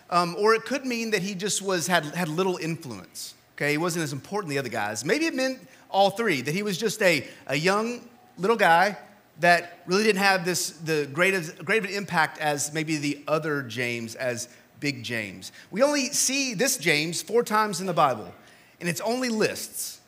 Um, 0.10 0.36
or 0.40 0.56
it 0.56 0.66
could 0.66 0.86
mean 0.86 1.12
that 1.12 1.22
he 1.22 1.36
just 1.36 1.62
was, 1.62 1.86
had, 1.88 2.06
had 2.06 2.30
little 2.30 2.58
influence, 2.58 3.36
okay? 3.56 3.72
He 3.72 3.78
wasn't 3.78 4.04
as 4.04 4.14
important 4.14 4.52
as 4.52 4.56
the 4.56 4.60
other 4.60 4.70
guys. 4.70 5.06
Maybe 5.06 5.26
it 5.26 5.36
meant 5.36 5.60
all 5.90 6.10
three, 6.10 6.42
that 6.42 6.54
he 6.54 6.64
was 6.64 6.78
just 6.78 7.02
a, 7.02 7.28
a 7.48 7.56
young 7.56 8.02
little 8.38 8.56
guy 8.56 8.98
that 9.40 9.80
really 9.86 10.04
didn't 10.04 10.22
have 10.22 10.46
this 10.46 10.72
the 10.72 11.08
great 11.12 11.34
of, 11.34 11.66
great 11.66 11.84
of 11.84 11.90
an 11.90 11.96
impact 11.96 12.38
as 12.40 12.74
maybe 12.74 12.98
the 12.98 13.24
other 13.28 13.62
James, 13.64 14.16
as 14.16 14.50
Big 14.80 15.04
James. 15.04 15.52
We 15.72 15.84
only 15.84 16.06
see 16.06 16.54
this 16.54 16.78
James 16.78 17.22
four 17.22 17.44
times 17.44 17.82
in 17.82 17.88
the 17.88 17.94
Bible, 17.94 18.34
and 18.80 18.90
it's 18.90 19.02
only 19.02 19.30
lists. 19.30 20.00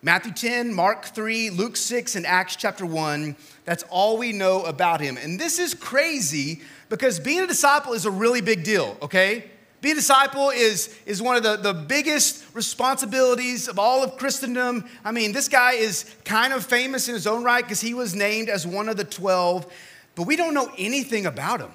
Matthew 0.00 0.32
10, 0.32 0.72
Mark 0.72 1.06
3, 1.06 1.50
Luke 1.50 1.76
6, 1.76 2.14
and 2.14 2.24
Acts 2.24 2.54
chapter 2.54 2.86
1. 2.86 3.34
That's 3.64 3.82
all 3.90 4.16
we 4.16 4.30
know 4.30 4.62
about 4.62 5.00
him. 5.00 5.16
And 5.16 5.40
this 5.40 5.58
is 5.58 5.74
crazy 5.74 6.60
because 6.88 7.18
being 7.18 7.40
a 7.40 7.48
disciple 7.48 7.94
is 7.94 8.06
a 8.06 8.10
really 8.10 8.40
big 8.40 8.62
deal, 8.62 8.96
okay? 9.02 9.50
Being 9.80 9.92
a 9.92 9.96
disciple 9.96 10.50
is, 10.50 10.94
is 11.06 11.22
one 11.22 11.36
of 11.36 11.44
the, 11.44 11.56
the 11.56 11.72
biggest 11.72 12.44
responsibilities 12.52 13.68
of 13.68 13.78
all 13.78 14.02
of 14.02 14.16
Christendom. 14.16 14.88
I 15.04 15.12
mean, 15.12 15.32
this 15.32 15.48
guy 15.48 15.72
is 15.72 16.16
kind 16.24 16.52
of 16.52 16.66
famous 16.66 17.08
in 17.08 17.14
his 17.14 17.28
own 17.28 17.44
right 17.44 17.62
because 17.62 17.80
he 17.80 17.94
was 17.94 18.14
named 18.14 18.48
as 18.48 18.66
one 18.66 18.88
of 18.88 18.96
the 18.96 19.04
12, 19.04 19.72
but 20.16 20.24
we 20.24 20.34
don't 20.34 20.52
know 20.52 20.70
anything 20.76 21.26
about 21.26 21.60
him. 21.60 21.70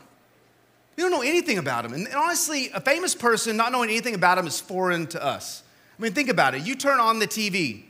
We 0.97 1.03
don't 1.03 1.11
know 1.11 1.21
anything 1.21 1.57
about 1.57 1.85
him. 1.85 1.93
And 1.93 2.07
honestly, 2.13 2.69
a 2.73 2.81
famous 2.81 3.15
person 3.15 3.55
not 3.55 3.71
knowing 3.71 3.89
anything 3.89 4.15
about 4.15 4.37
him 4.37 4.47
is 4.47 4.59
foreign 4.59 5.07
to 5.07 5.23
us. 5.23 5.63
I 5.97 6.01
mean, 6.01 6.13
think 6.13 6.29
about 6.29 6.55
it. 6.55 6.63
You 6.63 6.75
turn 6.75 6.99
on 6.99 7.19
the 7.19 7.27
TV 7.27 7.83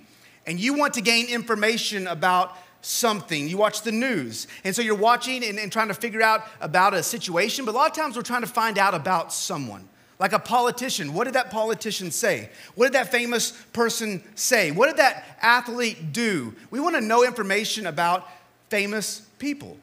and 0.45 0.59
you 0.59 0.75
want 0.75 0.93
to 0.93 1.01
gain 1.01 1.27
information 1.27 2.05
about 2.07 2.55
something. 2.81 3.47
You 3.47 3.57
watch 3.57 3.81
the 3.81 3.91
news. 3.91 4.47
And 4.63 4.75
so 4.75 4.81
you're 4.81 4.95
watching 4.95 5.43
and, 5.43 5.57
and, 5.57 5.71
trying 5.71 5.87
to 5.87 5.93
figure 5.93 6.21
out 6.21 6.45
about 6.61 6.93
a 6.93 7.01
situation, 7.01 7.65
but 7.65 7.73
a 7.73 7.77
lot 7.77 7.89
of 7.89 7.95
times 7.95 8.15
we're 8.15 8.23
trying 8.23 8.41
to 8.41 8.47
find 8.47 8.77
out 8.77 8.93
about 8.93 9.33
someone. 9.33 9.87
Like 10.23 10.31
a 10.31 10.39
politician. 10.39 11.13
What 11.13 11.25
did 11.25 11.33
that 11.33 11.51
politician 11.51 12.09
say? 12.09 12.49
What 12.75 12.85
did 12.85 12.93
that 12.93 13.11
famous 13.11 13.51
person 13.73 14.23
say? 14.35 14.71
What 14.71 14.87
did 14.87 14.95
that 14.95 15.37
athlete 15.41 16.13
do? 16.13 16.55
We 16.71 16.79
want 16.79 16.95
to 16.95 17.01
know 17.01 17.25
information 17.25 17.87
about 17.87 18.25
famous 18.69 19.27
people. 19.37 19.75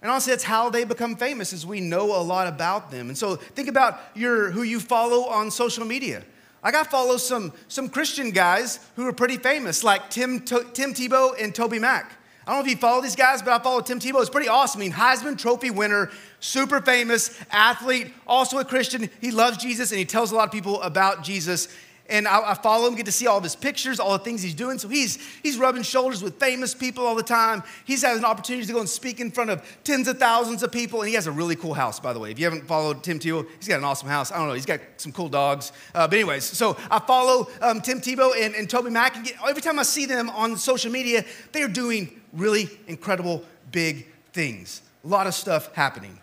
And 0.00 0.08
honestly, 0.08 0.32
that's 0.32 0.44
how 0.44 0.70
they 0.70 0.84
become 0.84 1.16
famous, 1.16 1.52
is 1.52 1.66
we 1.66 1.80
know 1.80 2.14
a 2.14 2.22
lot 2.22 2.46
about 2.46 2.92
them. 2.92 3.08
And 3.08 3.18
so 3.18 3.34
think 3.34 3.68
about 3.68 4.00
your, 4.14 4.52
who 4.52 4.62
you 4.62 4.78
follow 4.78 5.24
on 5.24 5.50
social 5.50 5.84
media. 5.84 6.22
Like 6.62 6.76
I 6.76 6.84
follow 6.84 7.16
some, 7.16 7.52
some 7.66 7.88
Christian 7.88 8.30
guys 8.30 8.78
who 8.94 9.08
are 9.08 9.12
pretty 9.12 9.38
famous, 9.38 9.82
like 9.82 10.08
Tim, 10.08 10.38
Tim 10.38 10.94
Tebow 10.94 11.34
and 11.42 11.52
TobyMac. 11.52 12.06
I 12.50 12.54
don't 12.54 12.64
know 12.64 12.68
if 12.68 12.74
you 12.74 12.80
follow 12.80 13.00
these 13.00 13.14
guys, 13.14 13.42
but 13.42 13.52
I 13.52 13.62
follow 13.62 13.80
Tim 13.80 14.00
Tebow. 14.00 14.20
It's 14.20 14.28
pretty 14.28 14.48
awesome. 14.48 14.80
I 14.80 14.82
mean, 14.82 14.92
Heisman 14.92 15.38
Trophy 15.38 15.70
winner, 15.70 16.10
super 16.40 16.80
famous 16.80 17.40
athlete, 17.52 18.12
also 18.26 18.58
a 18.58 18.64
Christian. 18.64 19.08
He 19.20 19.30
loves 19.30 19.56
Jesus 19.56 19.92
and 19.92 20.00
he 20.00 20.04
tells 20.04 20.32
a 20.32 20.34
lot 20.34 20.48
of 20.48 20.52
people 20.52 20.82
about 20.82 21.22
Jesus 21.22 21.68
and 22.10 22.26
I, 22.26 22.50
I, 22.50 22.54
follow 22.54 22.88
him, 22.88 22.96
get 22.96 23.06
to 23.06 23.12
see 23.12 23.26
all 23.26 23.38
of 23.38 23.44
his 23.44 23.54
pictures, 23.54 24.00
all 24.00 24.12
the 24.12 24.24
things 24.24 24.42
he's 24.42 24.54
doing. 24.54 24.78
So 24.78 24.88
he's, 24.88 25.16
he's 25.42 25.56
rubbing 25.56 25.82
shoulders 25.82 26.22
with 26.22 26.38
famous 26.40 26.74
people 26.74 27.06
all 27.06 27.14
the 27.14 27.22
time. 27.22 27.62
He's 27.84 28.02
having 28.02 28.24
opportunities 28.24 28.66
to 28.66 28.72
go 28.72 28.80
and 28.80 28.88
speak 28.88 29.20
in 29.20 29.30
front 29.30 29.50
of 29.50 29.62
tens 29.84 30.08
of 30.08 30.18
thousands 30.18 30.62
of 30.62 30.72
people. 30.72 31.00
And 31.00 31.08
he 31.08 31.14
has 31.14 31.26
a 31.26 31.32
really 31.32 31.56
cool 31.56 31.74
house, 31.74 32.00
by 32.00 32.12
the 32.12 32.18
way. 32.18 32.32
If 32.32 32.38
you 32.38 32.44
haven't 32.44 32.66
followed 32.66 33.04
Tim 33.04 33.18
Tebow, 33.18 33.46
he's 33.58 33.68
got 33.68 33.78
an 33.78 33.84
awesome 33.84 34.08
house. 34.08 34.32
I 34.32 34.38
don't 34.38 34.48
know, 34.48 34.54
he's 34.54 34.66
got 34.66 34.80
some 34.96 35.12
cool 35.12 35.28
dogs. 35.28 35.72
Uh, 35.94 36.08
but, 36.08 36.14
anyways, 36.14 36.44
so 36.44 36.76
I 36.90 36.98
follow 36.98 37.48
um, 37.62 37.80
Tim 37.80 38.00
Tebow 38.00 38.32
and, 38.36 38.54
and 38.54 38.68
TobyMac. 38.68 39.16
And 39.16 39.24
get, 39.24 39.36
every 39.48 39.62
time 39.62 39.78
I 39.78 39.84
see 39.84 40.06
them 40.06 40.30
on 40.30 40.56
social 40.56 40.90
media, 40.90 41.24
they 41.52 41.62
are 41.62 41.68
doing 41.68 42.20
really 42.32 42.68
incredible, 42.88 43.44
big 43.70 44.06
things. 44.32 44.82
A 45.04 45.08
lot 45.08 45.26
of 45.26 45.34
stuff 45.34 45.72
happening. 45.74 46.18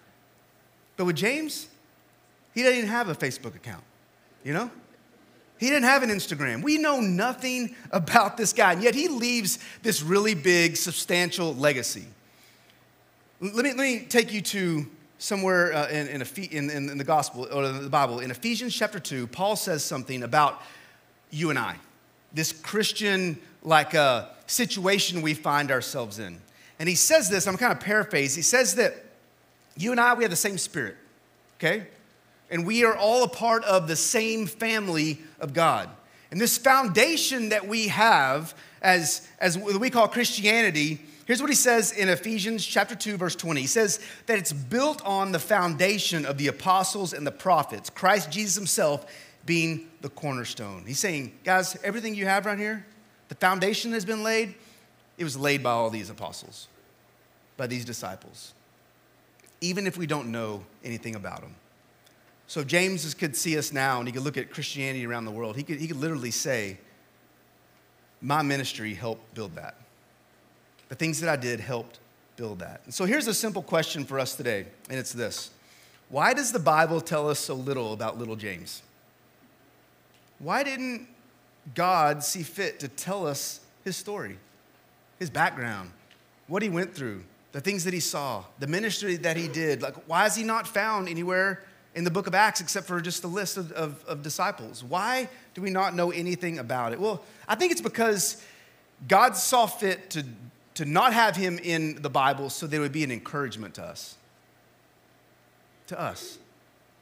But 0.98 1.06
with 1.06 1.16
James, 1.16 1.68
he 2.54 2.64
doesn't 2.64 2.78
even 2.78 2.90
have 2.90 3.08
a 3.08 3.16
Facebook 3.16 3.56
account, 3.56 3.84
you 4.44 4.54
know? 4.54 4.70
He 5.60 5.68
didn't 5.68 5.86
have 5.86 6.04
an 6.04 6.10
Instagram. 6.10 6.62
We 6.62 6.78
know 6.78 7.00
nothing 7.00 7.76
about 7.92 8.38
this 8.38 8.54
guy, 8.54 8.74
and 8.74 8.84
yet 8.84 8.94
he 8.94 9.08
leaves 9.08 9.60
this 9.82 10.02
really 10.04 10.36
big, 10.36 10.78
substantial 10.78 11.56
legacy. 11.56 12.06
Let 13.40 13.56
me, 13.56 13.70
let 13.70 13.78
me 13.78 14.06
take 14.08 14.34
you 14.34 14.42
to 14.42 14.88
somewhere 15.20 15.74
uh, 15.74 15.90
in, 15.90 16.08
in, 16.08 16.22
in, 16.52 16.90
in, 16.90 16.98
the 16.98 17.04
gospel 17.04 17.48
or 17.52 17.68
the 17.68 17.90
Bible. 17.90 18.20
In 18.20 18.30
Ephesians 18.30 18.76
chapter 18.76 19.00
2, 19.00 19.28
Paul 19.28 19.56
says 19.56 19.84
something 19.84 20.24
about 20.24 20.62
you 21.32 21.50
and 21.50 21.58
I, 21.58 21.76
this 22.34 22.52
Christian 22.52 23.40
like 23.64 23.96
uh, 23.96 24.26
situation 24.46 25.22
we 25.22 25.34
find 25.34 25.72
ourselves 25.72 26.20
in. 26.20 26.40
And 26.80 26.88
he 26.88 26.96
says 26.96 27.30
this, 27.30 27.48
I'm 27.48 27.58
kind 27.58 27.72
of 27.72 27.80
paraphrasing. 27.80 28.38
He 28.38 28.44
says 28.44 28.76
that 28.76 28.94
you 29.76 29.92
and 29.92 30.00
I, 30.00 30.14
we 30.14 30.24
have 30.24 30.32
the 30.32 30.36
same 30.36 30.58
spirit, 30.58 30.96
okay? 31.58 31.88
And 32.50 32.66
we 32.66 32.84
are 32.84 32.96
all 32.96 33.24
a 33.24 33.30
part 33.30 33.64
of 33.66 33.88
the 33.88 33.96
same 33.96 34.48
family 34.48 35.20
of 35.40 35.54
God. 35.54 35.90
And 36.32 36.40
this 36.40 36.58
foundation 36.58 37.50
that 37.50 37.68
we 37.68 37.88
have 37.88 38.54
as, 38.82 39.28
as 39.40 39.58
we 39.58 39.90
call 39.90 40.08
Christianity, 40.08 41.02
here's 41.26 41.42
what 41.42 41.50
he 41.50 41.56
says 41.56 41.92
in 41.92 42.10
Ephesians 42.10 42.66
chapter 42.66 42.96
2, 42.96 43.18
verse 43.18 43.36
20. 43.36 43.62
He 43.62 43.68
says 43.68 44.00
that 44.26 44.38
it's 44.38 44.54
built 44.54 45.02
on 45.06 45.32
the 45.32 45.40
foundation 45.40 46.26
of 46.26 46.38
the 46.38 46.48
apostles 46.48 47.14
and 47.14 47.26
the 47.26 47.32
prophets, 47.32 47.90
Christ 47.90 48.32
Jesus 48.32 48.56
himself 48.56 49.06
being 49.46 49.88
the 50.02 50.10
cornerstone. 50.10 50.84
He's 50.86 51.00
saying, 51.00 51.34
guys, 51.44 51.78
everything 51.84 52.16
you 52.16 52.26
have 52.26 52.46
right 52.46 52.60
here, 52.60 52.86
the 53.30 53.36
foundation 53.36 53.94
has 53.94 54.06
been 54.06 54.24
laid, 54.24 54.56
it 55.18 55.24
was 55.24 55.38
laid 55.38 55.64
by 55.64 55.72
all 55.72 55.90
these 55.90 56.10
apostles, 56.10 56.68
by 57.56 57.68
these 57.68 57.86
disciples, 57.86 58.54
even 59.62 59.88
if 59.88 59.98
we 59.98 60.06
don't 60.06 60.32
know 60.32 60.64
anything 60.84 61.16
about 61.16 61.42
them. 61.42 61.56
So 62.48 62.64
James 62.64 63.14
could 63.14 63.36
see 63.36 63.58
us 63.58 63.74
now 63.74 64.00
and 64.00 64.08
he 64.08 64.14
could 64.14 64.24
look 64.24 64.38
at 64.38 64.50
Christianity 64.50 65.06
around 65.06 65.26
the 65.26 65.32
world. 65.32 65.58
He 65.58 65.64
could, 65.64 65.80
he 65.80 65.88
could 65.88 65.98
literally 65.98 66.32
say, 66.32 66.78
My 68.22 68.42
ministry 68.42 68.94
helped 68.94 69.34
build 69.36 69.56
that. 69.56 69.76
The 70.88 70.96
things 70.96 71.20
that 71.20 71.30
I 71.30 71.36
did 71.36 71.60
helped 71.60 72.00
build 72.38 72.60
that. 72.60 72.82
And 72.86 72.94
so 72.94 73.04
here's 73.04 73.28
a 73.28 73.34
simple 73.34 73.62
question 73.62 74.06
for 74.06 74.18
us 74.18 74.36
today, 74.36 74.66
and 74.90 74.98
it's 74.98 75.12
this 75.12 75.52
Why 76.10 76.34
does 76.34 76.54
the 76.54 76.60
Bible 76.60 77.02
tell 77.02 77.30
us 77.30 77.40
so 77.40 77.54
little 77.54 77.92
about 77.92 78.18
little 78.18 78.38
James? 78.38 78.82
Why 80.40 80.64
didn't 80.64 81.08
God 81.76 82.24
see 82.24 82.44
fit 82.44 82.80
to 82.80 82.88
tell 82.88 83.28
us 83.28 83.60
his 83.84 83.98
story, 83.98 84.38
his 85.20 85.30
background, 85.30 85.92
what 86.48 86.62
he 86.62 86.70
went 86.70 86.96
through, 86.96 87.24
the 87.52 87.60
things 87.60 87.84
that 87.84 87.94
he 87.94 88.00
saw, 88.00 88.46
the 88.60 88.68
ministry 88.68 89.18
that 89.18 89.36
he 89.36 89.50
did? 89.50 89.82
Like, 89.82 89.96
why 90.08 90.28
is 90.28 90.36
he 90.36 90.44
not 90.44 90.66
found 90.66 91.10
anywhere 91.10 91.64
in 91.98 92.04
the 92.04 92.12
book 92.12 92.28
of 92.28 92.36
Acts 92.36 92.62
except 92.62 92.86
for 92.86 93.02
just 93.02 93.24
a 93.24 93.28
list 93.28 93.58
of, 93.58 93.72
of, 93.72 94.06
of 94.06 94.22
disciples? 94.22 94.84
Why 94.84 95.28
do 95.56 95.64
we 95.64 95.72
not 95.72 95.96
know 95.96 96.12
anything 96.12 96.60
about 96.60 96.94
it? 96.94 97.00
Well, 97.00 97.24
I 97.48 97.56
think 97.56 97.72
it's 97.72 97.82
because 97.82 98.42
God 99.08 99.36
saw 99.36 99.66
fit 99.66 100.12
to, 100.12 100.24
to 100.76 100.86
not 100.86 101.14
have 101.14 101.36
him 101.36 101.58
in 101.58 102.00
the 102.04 102.10
Bible 102.10 102.52
so 102.52 102.68
there 102.68 102.82
would 102.82 102.92
be 102.92 103.04
an 103.04 103.12
encouragement 103.12 103.74
to 103.74 103.84
us. 103.84 104.16
To 105.88 106.00
us, 106.00 106.38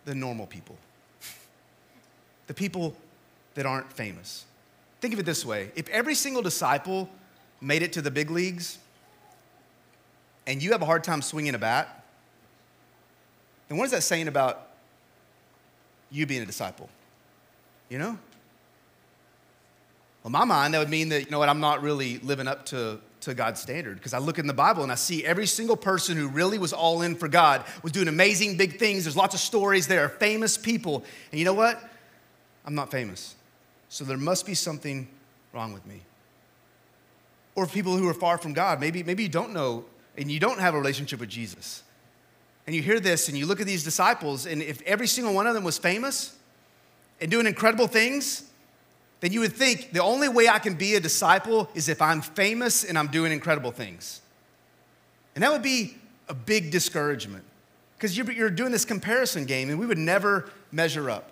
the 0.05 0.15
normal 0.15 0.47
people, 0.47 0.77
the 2.47 2.53
people 2.53 2.95
that 3.55 3.65
aren't 3.65 3.91
famous. 3.91 4.45
Think 5.01 5.13
of 5.13 5.19
it 5.19 5.25
this 5.25 5.45
way 5.45 5.71
if 5.75 5.89
every 5.89 6.15
single 6.15 6.41
disciple 6.41 7.09
made 7.59 7.81
it 7.81 7.91
to 7.93 8.01
the 8.01 8.11
big 8.11 8.31
leagues 8.31 8.77
and 10.47 10.63
you 10.63 10.71
have 10.71 10.81
a 10.81 10.85
hard 10.85 11.03
time 11.03 11.21
swinging 11.21 11.53
a 11.53 11.59
bat, 11.59 12.05
then 13.67 13.77
what 13.77 13.85
is 13.85 13.91
that 13.91 14.03
saying 14.03 14.29
about 14.29 14.64
you 16.11 16.25
being 16.25 16.41
a 16.41 16.45
disciple. 16.45 16.89
You 17.89 17.99
know? 17.99 18.17
Well, 20.23 20.31
my 20.31 20.43
mind, 20.43 20.73
that 20.73 20.79
would 20.79 20.89
mean 20.89 21.09
that, 21.09 21.25
you 21.25 21.31
know 21.31 21.37
what, 21.37 21.49
I'm 21.49 21.59
not 21.59 21.83
really 21.83 22.17
living 22.19 22.47
up 22.47 22.65
to, 22.67 22.99
to 23.21 23.33
God's 23.33 23.61
standard. 23.61 23.97
Because 23.97 24.13
I 24.13 24.17
look 24.17 24.39
in 24.39 24.47
the 24.47 24.53
Bible 24.53 24.81
and 24.81 24.91
I 24.91 24.95
see 24.95 25.23
every 25.23 25.45
single 25.45 25.77
person 25.77 26.17
who 26.17 26.27
really 26.27 26.57
was 26.57 26.73
all 26.73 27.03
in 27.03 27.15
for 27.15 27.27
God 27.27 27.63
was 27.83 27.91
doing 27.91 28.07
amazing 28.07 28.57
big 28.57 28.79
things. 28.79 29.03
There's 29.03 29.15
lots 29.15 29.35
of 29.35 29.39
stories 29.39 29.87
there, 29.87 30.05
are 30.05 30.09
famous 30.09 30.57
people. 30.57 31.03
And 31.31 31.39
you 31.39 31.45
know 31.45 31.53
what? 31.53 31.81
I'm 32.65 32.73
not 32.73 32.89
famous. 32.89 33.35
So 33.89 34.03
there 34.03 34.17
must 34.17 34.45
be 34.47 34.55
something 34.55 35.07
wrong 35.53 35.73
with 35.73 35.85
me. 35.85 36.01
Or 37.53 37.67
people 37.67 37.95
who 37.95 38.09
are 38.09 38.13
far 38.13 38.37
from 38.37 38.53
God. 38.53 38.79
Maybe, 38.79 39.03
maybe 39.03 39.23
you 39.23 39.29
don't 39.29 39.53
know 39.53 39.85
and 40.17 40.31
you 40.31 40.39
don't 40.39 40.59
have 40.59 40.73
a 40.73 40.77
relationship 40.77 41.19
with 41.19 41.29
Jesus 41.29 41.83
and 42.65 42.75
you 42.75 42.81
hear 42.81 42.99
this 42.99 43.29
and 43.29 43.37
you 43.37 43.45
look 43.45 43.61
at 43.61 43.67
these 43.67 43.83
disciples, 43.83 44.45
and 44.45 44.61
if 44.61 44.81
every 44.83 45.07
single 45.07 45.33
one 45.33 45.47
of 45.47 45.53
them 45.53 45.63
was 45.63 45.77
famous 45.77 46.35
and 47.21 47.29
doing 47.29 47.45
incredible 47.45 47.87
things, 47.87 48.49
then 49.21 49.31
you 49.31 49.39
would 49.39 49.53
think 49.53 49.91
the 49.91 50.01
only 50.01 50.29
way 50.29 50.47
I 50.47 50.59
can 50.59 50.75
be 50.75 50.95
a 50.95 50.99
disciple 50.99 51.69
is 51.73 51.89
if 51.89 52.01
I'm 52.01 52.21
famous 52.21 52.83
and 52.83 52.97
I'm 52.97 53.07
doing 53.07 53.31
incredible 53.31 53.71
things. 53.71 54.21
And 55.35 55.43
that 55.43 55.51
would 55.51 55.63
be 55.63 55.97
a 56.27 56.33
big 56.33 56.71
discouragement 56.71 57.43
because 57.97 58.17
you're, 58.17 58.49
doing 58.49 58.71
this 58.71 58.85
comparison 58.85 59.45
game 59.45 59.69
and 59.69 59.79
we 59.79 59.85
would 59.85 59.97
never 59.97 60.49
measure 60.71 61.09
up. 61.09 61.31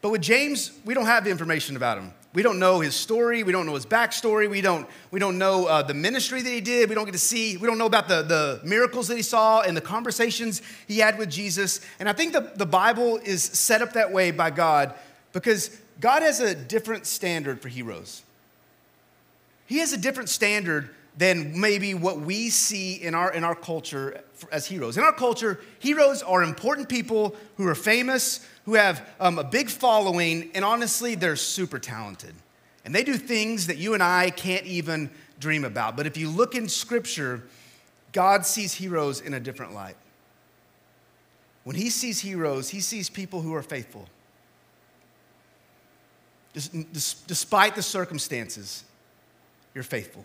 But 0.00 0.10
with 0.10 0.22
James, 0.22 0.70
we 0.84 0.94
don't 0.94 1.06
have 1.06 1.24
the 1.24 1.30
information 1.30 1.76
about 1.76 1.98
him. 1.98 2.12
We 2.34 2.42
don't 2.42 2.58
know 2.58 2.80
his 2.80 2.96
story. 2.96 3.44
We 3.44 3.52
don't 3.52 3.64
know 3.64 3.76
his 3.76 3.86
backstory. 3.86 4.50
We 4.50 4.60
don't, 4.60 4.88
we 5.12 5.20
don't 5.20 5.38
know 5.38 5.66
uh, 5.66 5.82
the 5.82 5.94
ministry 5.94 6.42
that 6.42 6.50
he 6.50 6.60
did. 6.60 6.88
We 6.88 6.96
don't 6.96 7.04
get 7.04 7.12
to 7.12 7.18
see, 7.18 7.56
we 7.56 7.68
don't 7.68 7.78
know 7.78 7.86
about 7.86 8.08
the, 8.08 8.22
the 8.22 8.60
miracles 8.64 9.06
that 9.06 9.16
he 9.16 9.22
saw 9.22 9.60
and 9.60 9.76
the 9.76 9.80
conversations 9.80 10.60
he 10.88 10.98
had 10.98 11.16
with 11.16 11.30
Jesus. 11.30 11.80
And 12.00 12.08
I 12.08 12.12
think 12.12 12.32
the, 12.32 12.52
the 12.56 12.66
Bible 12.66 13.18
is 13.18 13.44
set 13.44 13.82
up 13.82 13.92
that 13.92 14.12
way 14.12 14.32
by 14.32 14.50
God 14.50 14.94
because 15.32 15.80
God 16.00 16.22
has 16.22 16.40
a 16.40 16.56
different 16.56 17.06
standard 17.06 17.62
for 17.62 17.68
heroes. 17.68 18.22
He 19.66 19.78
has 19.78 19.92
a 19.92 19.96
different 19.96 20.28
standard 20.28 20.90
than 21.16 21.58
maybe 21.60 21.94
what 21.94 22.20
we 22.20 22.50
see 22.50 22.94
in 22.94 23.14
our, 23.14 23.32
in 23.32 23.44
our 23.44 23.54
culture 23.54 24.24
as 24.50 24.66
heroes. 24.66 24.96
In 24.96 25.04
our 25.04 25.12
culture, 25.12 25.60
heroes 25.78 26.22
are 26.22 26.42
important 26.42 26.88
people 26.88 27.36
who 27.56 27.66
are 27.68 27.76
famous, 27.76 28.44
who 28.64 28.74
have 28.74 29.06
um, 29.20 29.38
a 29.38 29.44
big 29.44 29.68
following, 29.68 30.50
and 30.54 30.64
honestly, 30.64 31.14
they're 31.14 31.36
super 31.36 31.78
talented. 31.78 32.34
And 32.84 32.94
they 32.94 33.04
do 33.04 33.16
things 33.16 33.66
that 33.66 33.76
you 33.76 33.94
and 33.94 34.02
I 34.02 34.30
can't 34.30 34.64
even 34.66 35.10
dream 35.38 35.64
about. 35.64 35.96
But 35.96 36.06
if 36.06 36.16
you 36.16 36.28
look 36.28 36.54
in 36.54 36.68
Scripture, 36.68 37.42
God 38.12 38.46
sees 38.46 38.74
heroes 38.74 39.20
in 39.20 39.34
a 39.34 39.40
different 39.40 39.74
light. 39.74 39.96
When 41.64 41.76
He 41.76 41.90
sees 41.90 42.20
heroes, 42.20 42.70
He 42.70 42.80
sees 42.80 43.10
people 43.10 43.40
who 43.40 43.54
are 43.54 43.62
faithful. 43.62 44.08
Despite 46.52 47.74
the 47.74 47.82
circumstances, 47.82 48.84
you're 49.74 49.84
faithful. 49.84 50.24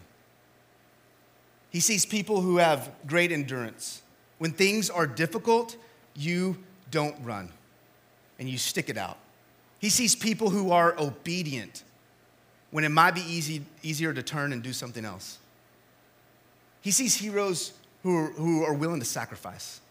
He 1.72 1.80
sees 1.80 2.06
people 2.06 2.42
who 2.42 2.58
have 2.58 2.92
great 3.08 3.32
endurance. 3.32 4.02
When 4.38 4.52
things 4.52 4.90
are 4.90 5.08
difficult, 5.08 5.76
you 6.16 6.58
don't 6.92 7.16
run 7.24 7.52
and 8.40 8.50
you 8.50 8.58
stick 8.58 8.90
it 8.90 8.98
out. 8.98 9.18
He 9.80 9.90
sees 9.90 10.16
people 10.16 10.50
who 10.50 10.72
are 10.72 10.96
obedient 10.98 11.84
when 12.72 12.84
it 12.84 12.90
might 12.90 13.16
be 13.16 13.22
easy, 13.22 13.64
easier 13.84 14.14
to 14.14 14.24
turn 14.24 14.54
and 14.54 14.64
do 14.64 14.74
something 14.74 15.06
else. 15.06 15.38
He 16.82 16.92
sees 16.92 17.16
heroes 17.16 17.74
who 18.04 18.16
are, 18.16 18.32
who 18.32 18.64
are 18.64 18.74
willing 18.74 19.00
to 19.00 19.06
sacrifice. 19.06 19.82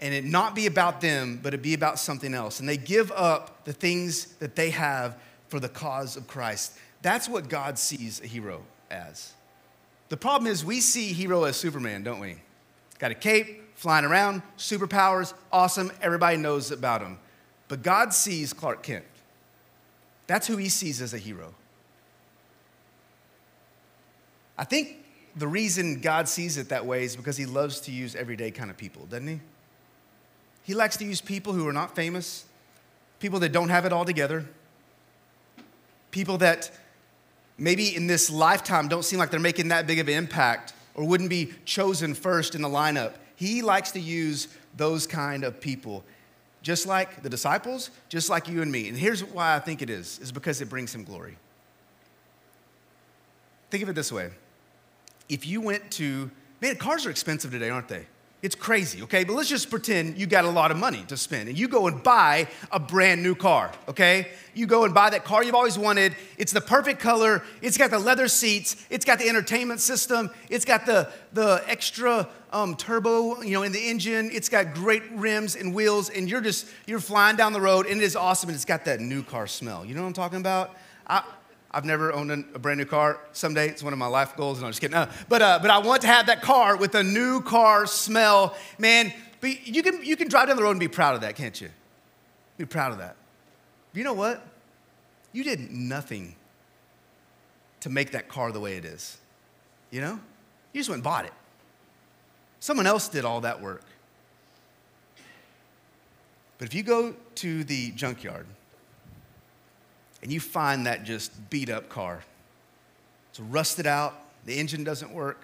And 0.00 0.14
it 0.14 0.24
not 0.24 0.54
be 0.54 0.66
about 0.66 1.00
them, 1.00 1.40
but 1.42 1.54
it 1.54 1.62
be 1.62 1.74
about 1.74 1.98
something 1.98 2.34
else. 2.34 2.60
And 2.60 2.68
they 2.68 2.76
give 2.76 3.10
up 3.12 3.64
the 3.64 3.72
things 3.72 4.26
that 4.34 4.54
they 4.54 4.70
have 4.70 5.16
for 5.48 5.58
the 5.58 5.68
cause 5.68 6.16
of 6.16 6.28
Christ. 6.28 6.74
That's 7.02 7.28
what 7.28 7.48
God 7.48 7.78
sees 7.78 8.20
a 8.20 8.26
hero 8.26 8.62
as. 8.90 9.32
The 10.08 10.16
problem 10.16 10.50
is 10.50 10.64
we 10.64 10.80
see 10.80 11.12
hero 11.12 11.44
as 11.44 11.56
Superman, 11.56 12.02
don't 12.02 12.20
we? 12.20 12.36
Got 12.98 13.10
a 13.10 13.14
cape, 13.14 13.62
flying 13.78 14.04
around, 14.04 14.42
superpowers, 14.58 15.34
awesome, 15.52 15.92
everybody 16.02 16.36
knows 16.36 16.72
about 16.72 17.00
him. 17.00 17.16
But 17.68 17.84
God 17.84 18.12
sees 18.12 18.52
Clark 18.52 18.82
Kent. 18.82 19.04
That's 20.26 20.48
who 20.48 20.56
he 20.56 20.68
sees 20.68 21.00
as 21.00 21.14
a 21.14 21.18
hero. 21.18 21.54
I 24.58 24.64
think 24.64 24.96
the 25.36 25.46
reason 25.46 26.00
God 26.00 26.28
sees 26.28 26.58
it 26.58 26.70
that 26.70 26.86
way 26.86 27.04
is 27.04 27.14
because 27.14 27.36
he 27.36 27.46
loves 27.46 27.78
to 27.82 27.92
use 27.92 28.16
everyday 28.16 28.50
kind 28.50 28.68
of 28.68 28.76
people, 28.76 29.06
doesn't 29.06 29.28
he? 29.28 29.40
He 30.64 30.74
likes 30.74 30.96
to 30.96 31.04
use 31.04 31.20
people 31.20 31.52
who 31.52 31.66
are 31.68 31.72
not 31.72 31.94
famous, 31.94 32.46
people 33.20 33.38
that 33.38 33.52
don't 33.52 33.68
have 33.68 33.84
it 33.84 33.92
all 33.92 34.04
together, 34.04 34.44
people 36.10 36.36
that 36.38 36.72
maybe 37.56 37.94
in 37.94 38.08
this 38.08 38.28
lifetime 38.28 38.88
don't 38.88 39.04
seem 39.04 39.20
like 39.20 39.30
they're 39.30 39.38
making 39.38 39.68
that 39.68 39.86
big 39.86 40.00
of 40.00 40.08
an 40.08 40.14
impact 40.14 40.72
or 40.96 41.04
wouldn't 41.04 41.30
be 41.30 41.52
chosen 41.64 42.12
first 42.12 42.56
in 42.56 42.62
the 42.62 42.68
lineup. 42.68 43.12
He 43.38 43.62
likes 43.62 43.92
to 43.92 44.00
use 44.00 44.48
those 44.76 45.06
kind 45.06 45.44
of 45.44 45.60
people, 45.60 46.02
just 46.60 46.86
like 46.86 47.22
the 47.22 47.28
disciples, 47.28 47.90
just 48.08 48.28
like 48.28 48.48
you 48.48 48.62
and 48.62 48.72
me. 48.72 48.88
And 48.88 48.98
here's 48.98 49.22
why 49.22 49.54
I 49.54 49.60
think 49.60 49.80
it 49.80 49.88
is, 49.88 50.18
is 50.18 50.32
because 50.32 50.60
it 50.60 50.68
brings 50.68 50.92
him 50.92 51.04
glory. 51.04 51.36
Think 53.70 53.84
of 53.84 53.90
it 53.90 53.92
this 53.92 54.10
way. 54.10 54.30
If 55.28 55.46
you 55.46 55.60
went 55.60 55.88
to, 55.92 56.32
man, 56.60 56.74
cars 56.76 57.06
are 57.06 57.10
expensive 57.10 57.52
today, 57.52 57.70
aren't 57.70 57.86
they? 57.86 58.06
It's 58.40 58.54
crazy, 58.54 59.02
okay? 59.02 59.24
But 59.24 59.32
let's 59.32 59.48
just 59.48 59.68
pretend 59.68 60.16
you 60.16 60.26
got 60.26 60.44
a 60.44 60.50
lot 60.50 60.70
of 60.70 60.76
money 60.76 61.04
to 61.08 61.16
spend 61.16 61.48
and 61.48 61.58
you 61.58 61.66
go 61.66 61.88
and 61.88 62.00
buy 62.00 62.46
a 62.70 62.78
brand 62.78 63.20
new 63.20 63.34
car, 63.34 63.72
okay? 63.88 64.28
You 64.54 64.66
go 64.66 64.84
and 64.84 64.94
buy 64.94 65.10
that 65.10 65.24
car 65.24 65.42
you've 65.42 65.56
always 65.56 65.76
wanted. 65.76 66.14
It's 66.36 66.52
the 66.52 66.60
perfect 66.60 67.00
color. 67.00 67.42
It's 67.62 67.76
got 67.76 67.90
the 67.90 67.98
leather 67.98 68.28
seats. 68.28 68.76
It's 68.90 69.04
got 69.04 69.18
the 69.18 69.28
entertainment 69.28 69.80
system. 69.80 70.30
It's 70.50 70.64
got 70.64 70.86
the, 70.86 71.10
the 71.32 71.64
extra 71.66 72.28
um, 72.52 72.76
turbo, 72.76 73.42
you 73.42 73.54
know, 73.54 73.64
in 73.64 73.72
the 73.72 73.88
engine. 73.88 74.30
It's 74.32 74.48
got 74.48 74.72
great 74.72 75.02
rims 75.10 75.56
and 75.56 75.74
wheels 75.74 76.08
and 76.08 76.30
you're 76.30 76.40
just, 76.40 76.68
you're 76.86 77.00
flying 77.00 77.34
down 77.34 77.52
the 77.52 77.60
road 77.60 77.86
and 77.86 78.00
it 78.00 78.04
is 78.04 78.14
awesome 78.14 78.50
and 78.50 78.54
it's 78.54 78.64
got 78.64 78.84
that 78.84 79.00
new 79.00 79.24
car 79.24 79.48
smell. 79.48 79.84
You 79.84 79.96
know 79.96 80.02
what 80.02 80.08
I'm 80.08 80.12
talking 80.12 80.38
about? 80.38 80.76
I, 81.08 81.24
I've 81.70 81.84
never 81.84 82.12
owned 82.12 82.30
a 82.54 82.58
brand 82.58 82.78
new 82.78 82.86
car. 82.86 83.20
Someday 83.32 83.68
it's 83.68 83.82
one 83.82 83.92
of 83.92 83.98
my 83.98 84.06
life 84.06 84.36
goals. 84.36 84.60
No, 84.60 84.66
I'm 84.66 84.70
just 84.70 84.80
kidding. 84.80 84.96
Uh, 84.96 85.10
but, 85.28 85.42
uh, 85.42 85.58
but 85.60 85.70
I 85.70 85.78
want 85.78 86.00
to 86.02 86.06
have 86.06 86.26
that 86.26 86.40
car 86.40 86.76
with 86.76 86.94
a 86.94 87.02
new 87.02 87.42
car 87.42 87.86
smell. 87.86 88.56
Man, 88.78 89.12
but 89.40 89.66
you 89.66 89.82
can, 89.82 90.02
you 90.02 90.16
can 90.16 90.28
drive 90.28 90.48
down 90.48 90.56
the 90.56 90.62
road 90.62 90.72
and 90.72 90.80
be 90.80 90.88
proud 90.88 91.14
of 91.14 91.20
that, 91.20 91.36
can't 91.36 91.60
you? 91.60 91.68
Be 92.56 92.64
proud 92.64 92.92
of 92.92 92.98
that. 92.98 93.16
You 93.92 94.04
know 94.04 94.14
what? 94.14 94.46
You 95.32 95.44
did 95.44 95.70
nothing 95.70 96.36
to 97.80 97.90
make 97.90 98.12
that 98.12 98.28
car 98.28 98.50
the 98.50 98.60
way 98.60 98.76
it 98.76 98.84
is. 98.84 99.18
You 99.90 100.00
know? 100.00 100.20
You 100.72 100.80
just 100.80 100.88
went 100.88 100.98
and 100.98 101.04
bought 101.04 101.26
it. 101.26 101.32
Someone 102.60 102.86
else 102.86 103.08
did 103.08 103.24
all 103.24 103.42
that 103.42 103.60
work. 103.60 103.84
But 106.58 106.66
if 106.66 106.74
you 106.74 106.82
go 106.82 107.14
to 107.36 107.64
the 107.64 107.92
junkyard 107.92 108.46
and 110.22 110.32
you 110.32 110.40
find 110.40 110.86
that 110.86 111.04
just 111.04 111.50
beat 111.50 111.70
up 111.70 111.88
car. 111.88 112.24
It's 113.30 113.40
rusted 113.40 113.86
out, 113.86 114.14
the 114.44 114.58
engine 114.58 114.84
doesn't 114.84 115.12
work, 115.12 115.40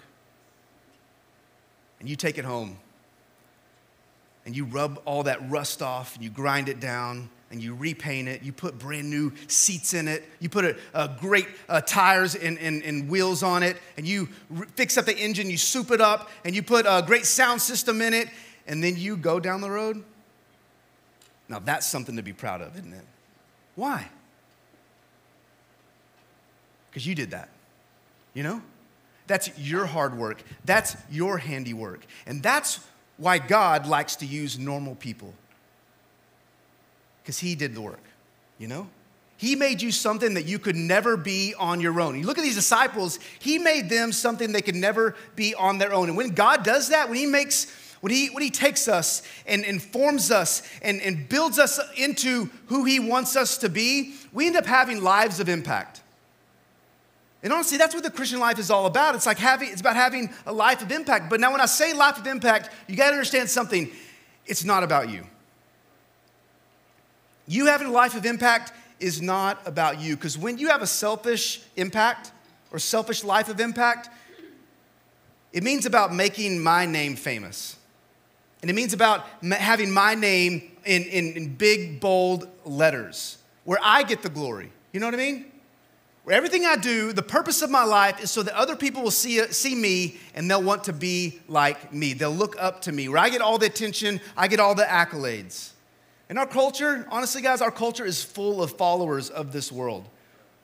and 2.00 2.08
you 2.08 2.16
take 2.16 2.38
it 2.38 2.44
home 2.44 2.78
and 4.46 4.56
you 4.56 4.64
rub 4.64 5.00
all 5.04 5.22
that 5.24 5.50
rust 5.50 5.82
off 5.82 6.14
and 6.14 6.24
you 6.24 6.30
grind 6.30 6.68
it 6.68 6.80
down 6.80 7.30
and 7.50 7.62
you 7.62 7.74
repaint 7.74 8.28
it. 8.28 8.42
You 8.42 8.52
put 8.52 8.78
brand 8.78 9.08
new 9.08 9.32
seats 9.46 9.94
in 9.94 10.08
it. 10.08 10.24
You 10.40 10.48
put 10.48 10.64
a, 10.64 10.76
a 10.92 11.16
great 11.20 11.46
uh, 11.68 11.80
tires 11.80 12.34
and, 12.34 12.58
and, 12.58 12.82
and, 12.82 13.08
wheels 13.08 13.42
on 13.42 13.62
it. 13.62 13.76
And 13.96 14.06
you 14.06 14.28
re- 14.50 14.66
fix 14.74 14.98
up 14.98 15.04
the 15.04 15.16
engine, 15.16 15.48
you 15.48 15.56
soup 15.56 15.90
it 15.90 16.00
up, 16.00 16.30
and 16.44 16.54
you 16.54 16.62
put 16.62 16.84
a 16.86 17.02
great 17.06 17.26
sound 17.26 17.62
system 17.62 18.02
in 18.02 18.12
it. 18.12 18.28
And 18.66 18.82
then 18.82 18.96
you 18.96 19.16
go 19.16 19.38
down 19.38 19.60
the 19.60 19.70
road. 19.70 20.02
Now 21.48 21.60
that's 21.60 21.86
something 21.86 22.16
to 22.16 22.22
be 22.22 22.32
proud 22.32 22.60
of, 22.60 22.76
isn't 22.76 22.92
it? 22.92 23.04
Why? 23.76 24.08
Because 26.94 27.08
you 27.08 27.16
did 27.16 27.32
that. 27.32 27.48
You 28.34 28.44
know? 28.44 28.62
That's 29.26 29.50
your 29.58 29.84
hard 29.84 30.16
work. 30.16 30.44
That's 30.64 30.96
your 31.10 31.38
handiwork. 31.38 32.06
And 32.24 32.40
that's 32.40 32.78
why 33.16 33.38
God 33.38 33.84
likes 33.84 34.14
to 34.16 34.26
use 34.26 34.60
normal 34.60 34.94
people. 34.94 35.34
Because 37.20 37.40
He 37.40 37.56
did 37.56 37.74
the 37.74 37.80
work, 37.80 38.02
you 38.58 38.68
know? 38.68 38.86
He 39.36 39.56
made 39.56 39.82
you 39.82 39.90
something 39.90 40.34
that 40.34 40.46
you 40.46 40.60
could 40.60 40.76
never 40.76 41.16
be 41.16 41.52
on 41.58 41.80
your 41.80 42.00
own. 42.00 42.16
You 42.16 42.26
look 42.26 42.38
at 42.38 42.44
these 42.44 42.54
disciples, 42.54 43.18
He 43.40 43.58
made 43.58 43.88
them 43.88 44.12
something 44.12 44.52
they 44.52 44.62
could 44.62 44.76
never 44.76 45.16
be 45.34 45.52
on 45.56 45.78
their 45.78 45.92
own. 45.92 46.08
And 46.08 46.16
when 46.16 46.30
God 46.30 46.62
does 46.62 46.90
that, 46.90 47.08
when 47.08 47.18
He 47.18 47.26
makes 47.26 47.66
when 48.04 48.12
he, 48.12 48.26
when 48.26 48.42
he 48.42 48.50
takes 48.50 48.86
us 48.86 49.22
and 49.46 49.64
informs 49.64 50.30
us 50.30 50.62
and, 50.82 51.00
and 51.00 51.26
builds 51.26 51.58
us 51.58 51.80
into 51.96 52.50
who 52.66 52.84
he 52.84 53.00
wants 53.00 53.34
us 53.34 53.56
to 53.56 53.70
be, 53.70 54.16
we 54.30 54.46
end 54.46 54.56
up 54.56 54.66
having 54.66 55.02
lives 55.02 55.40
of 55.40 55.48
impact. 55.48 56.02
And 57.44 57.52
honestly, 57.52 57.76
that's 57.76 57.94
what 57.94 58.02
the 58.02 58.10
Christian 58.10 58.40
life 58.40 58.58
is 58.58 58.70
all 58.70 58.86
about. 58.86 59.14
It's 59.14 59.26
like 59.26 59.38
having, 59.38 59.68
it's 59.70 59.82
about 59.82 59.96
having 59.96 60.32
a 60.46 60.52
life 60.52 60.80
of 60.80 60.90
impact. 60.90 61.28
But 61.28 61.40
now, 61.40 61.52
when 61.52 61.60
I 61.60 61.66
say 61.66 61.92
life 61.92 62.18
of 62.18 62.26
impact, 62.26 62.70
you 62.88 62.96
got 62.96 63.08
to 63.08 63.12
understand 63.12 63.50
something. 63.50 63.90
It's 64.46 64.64
not 64.64 64.82
about 64.82 65.10
you. 65.10 65.26
You 67.46 67.66
having 67.66 67.88
a 67.88 67.92
life 67.92 68.16
of 68.16 68.24
impact 68.24 68.72
is 68.98 69.20
not 69.20 69.60
about 69.66 70.00
you. 70.00 70.16
Because 70.16 70.38
when 70.38 70.56
you 70.56 70.68
have 70.68 70.80
a 70.80 70.86
selfish 70.86 71.60
impact 71.76 72.32
or 72.72 72.78
selfish 72.78 73.22
life 73.22 73.50
of 73.50 73.60
impact, 73.60 74.08
it 75.52 75.62
means 75.62 75.84
about 75.84 76.14
making 76.14 76.62
my 76.62 76.86
name 76.86 77.14
famous. 77.14 77.76
And 78.62 78.70
it 78.70 78.74
means 78.74 78.94
about 78.94 79.26
having 79.52 79.90
my 79.90 80.14
name 80.14 80.72
in, 80.86 81.02
in, 81.02 81.34
in 81.34 81.54
big, 81.56 82.00
bold 82.00 82.48
letters 82.64 83.36
where 83.64 83.78
I 83.82 84.02
get 84.02 84.22
the 84.22 84.30
glory. 84.30 84.72
You 84.94 85.00
know 85.00 85.06
what 85.06 85.14
I 85.14 85.18
mean? 85.18 85.52
Where 86.24 86.34
everything 86.34 86.64
I 86.64 86.76
do, 86.76 87.12
the 87.12 87.22
purpose 87.22 87.60
of 87.60 87.70
my 87.70 87.84
life 87.84 88.22
is 88.22 88.30
so 88.30 88.42
that 88.42 88.54
other 88.54 88.76
people 88.76 89.02
will 89.02 89.10
see, 89.10 89.42
see 89.48 89.74
me 89.74 90.16
and 90.34 90.50
they'll 90.50 90.62
want 90.62 90.84
to 90.84 90.92
be 90.94 91.38
like 91.48 91.92
me. 91.92 92.14
They'll 92.14 92.30
look 92.30 92.56
up 92.58 92.80
to 92.82 92.92
me. 92.92 93.10
Where 93.10 93.18
I 93.18 93.28
get 93.28 93.42
all 93.42 93.58
the 93.58 93.66
attention, 93.66 94.22
I 94.34 94.48
get 94.48 94.58
all 94.58 94.74
the 94.74 94.84
accolades. 94.84 95.72
In 96.30 96.38
our 96.38 96.46
culture, 96.46 97.06
honestly, 97.10 97.42
guys, 97.42 97.60
our 97.60 97.70
culture 97.70 98.06
is 98.06 98.24
full 98.24 98.62
of 98.62 98.72
followers 98.72 99.28
of 99.28 99.52
this 99.52 99.70
world 99.70 100.08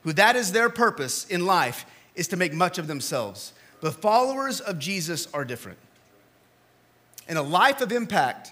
who 0.01 0.13
that 0.13 0.35
is 0.35 0.51
their 0.51 0.67
purpose 0.67 1.25
in 1.27 1.45
life 1.45 1.85
is 2.15 2.27
to 2.29 2.37
make 2.37 2.53
much 2.53 2.79
of 2.79 2.87
themselves. 2.87 3.53
But 3.81 3.93
followers 3.93 4.59
of 4.59 4.79
Jesus 4.79 5.27
are 5.31 5.45
different. 5.45 5.77
And 7.27 7.37
a 7.37 7.43
life 7.43 7.81
of 7.81 7.91
impact 7.91 8.51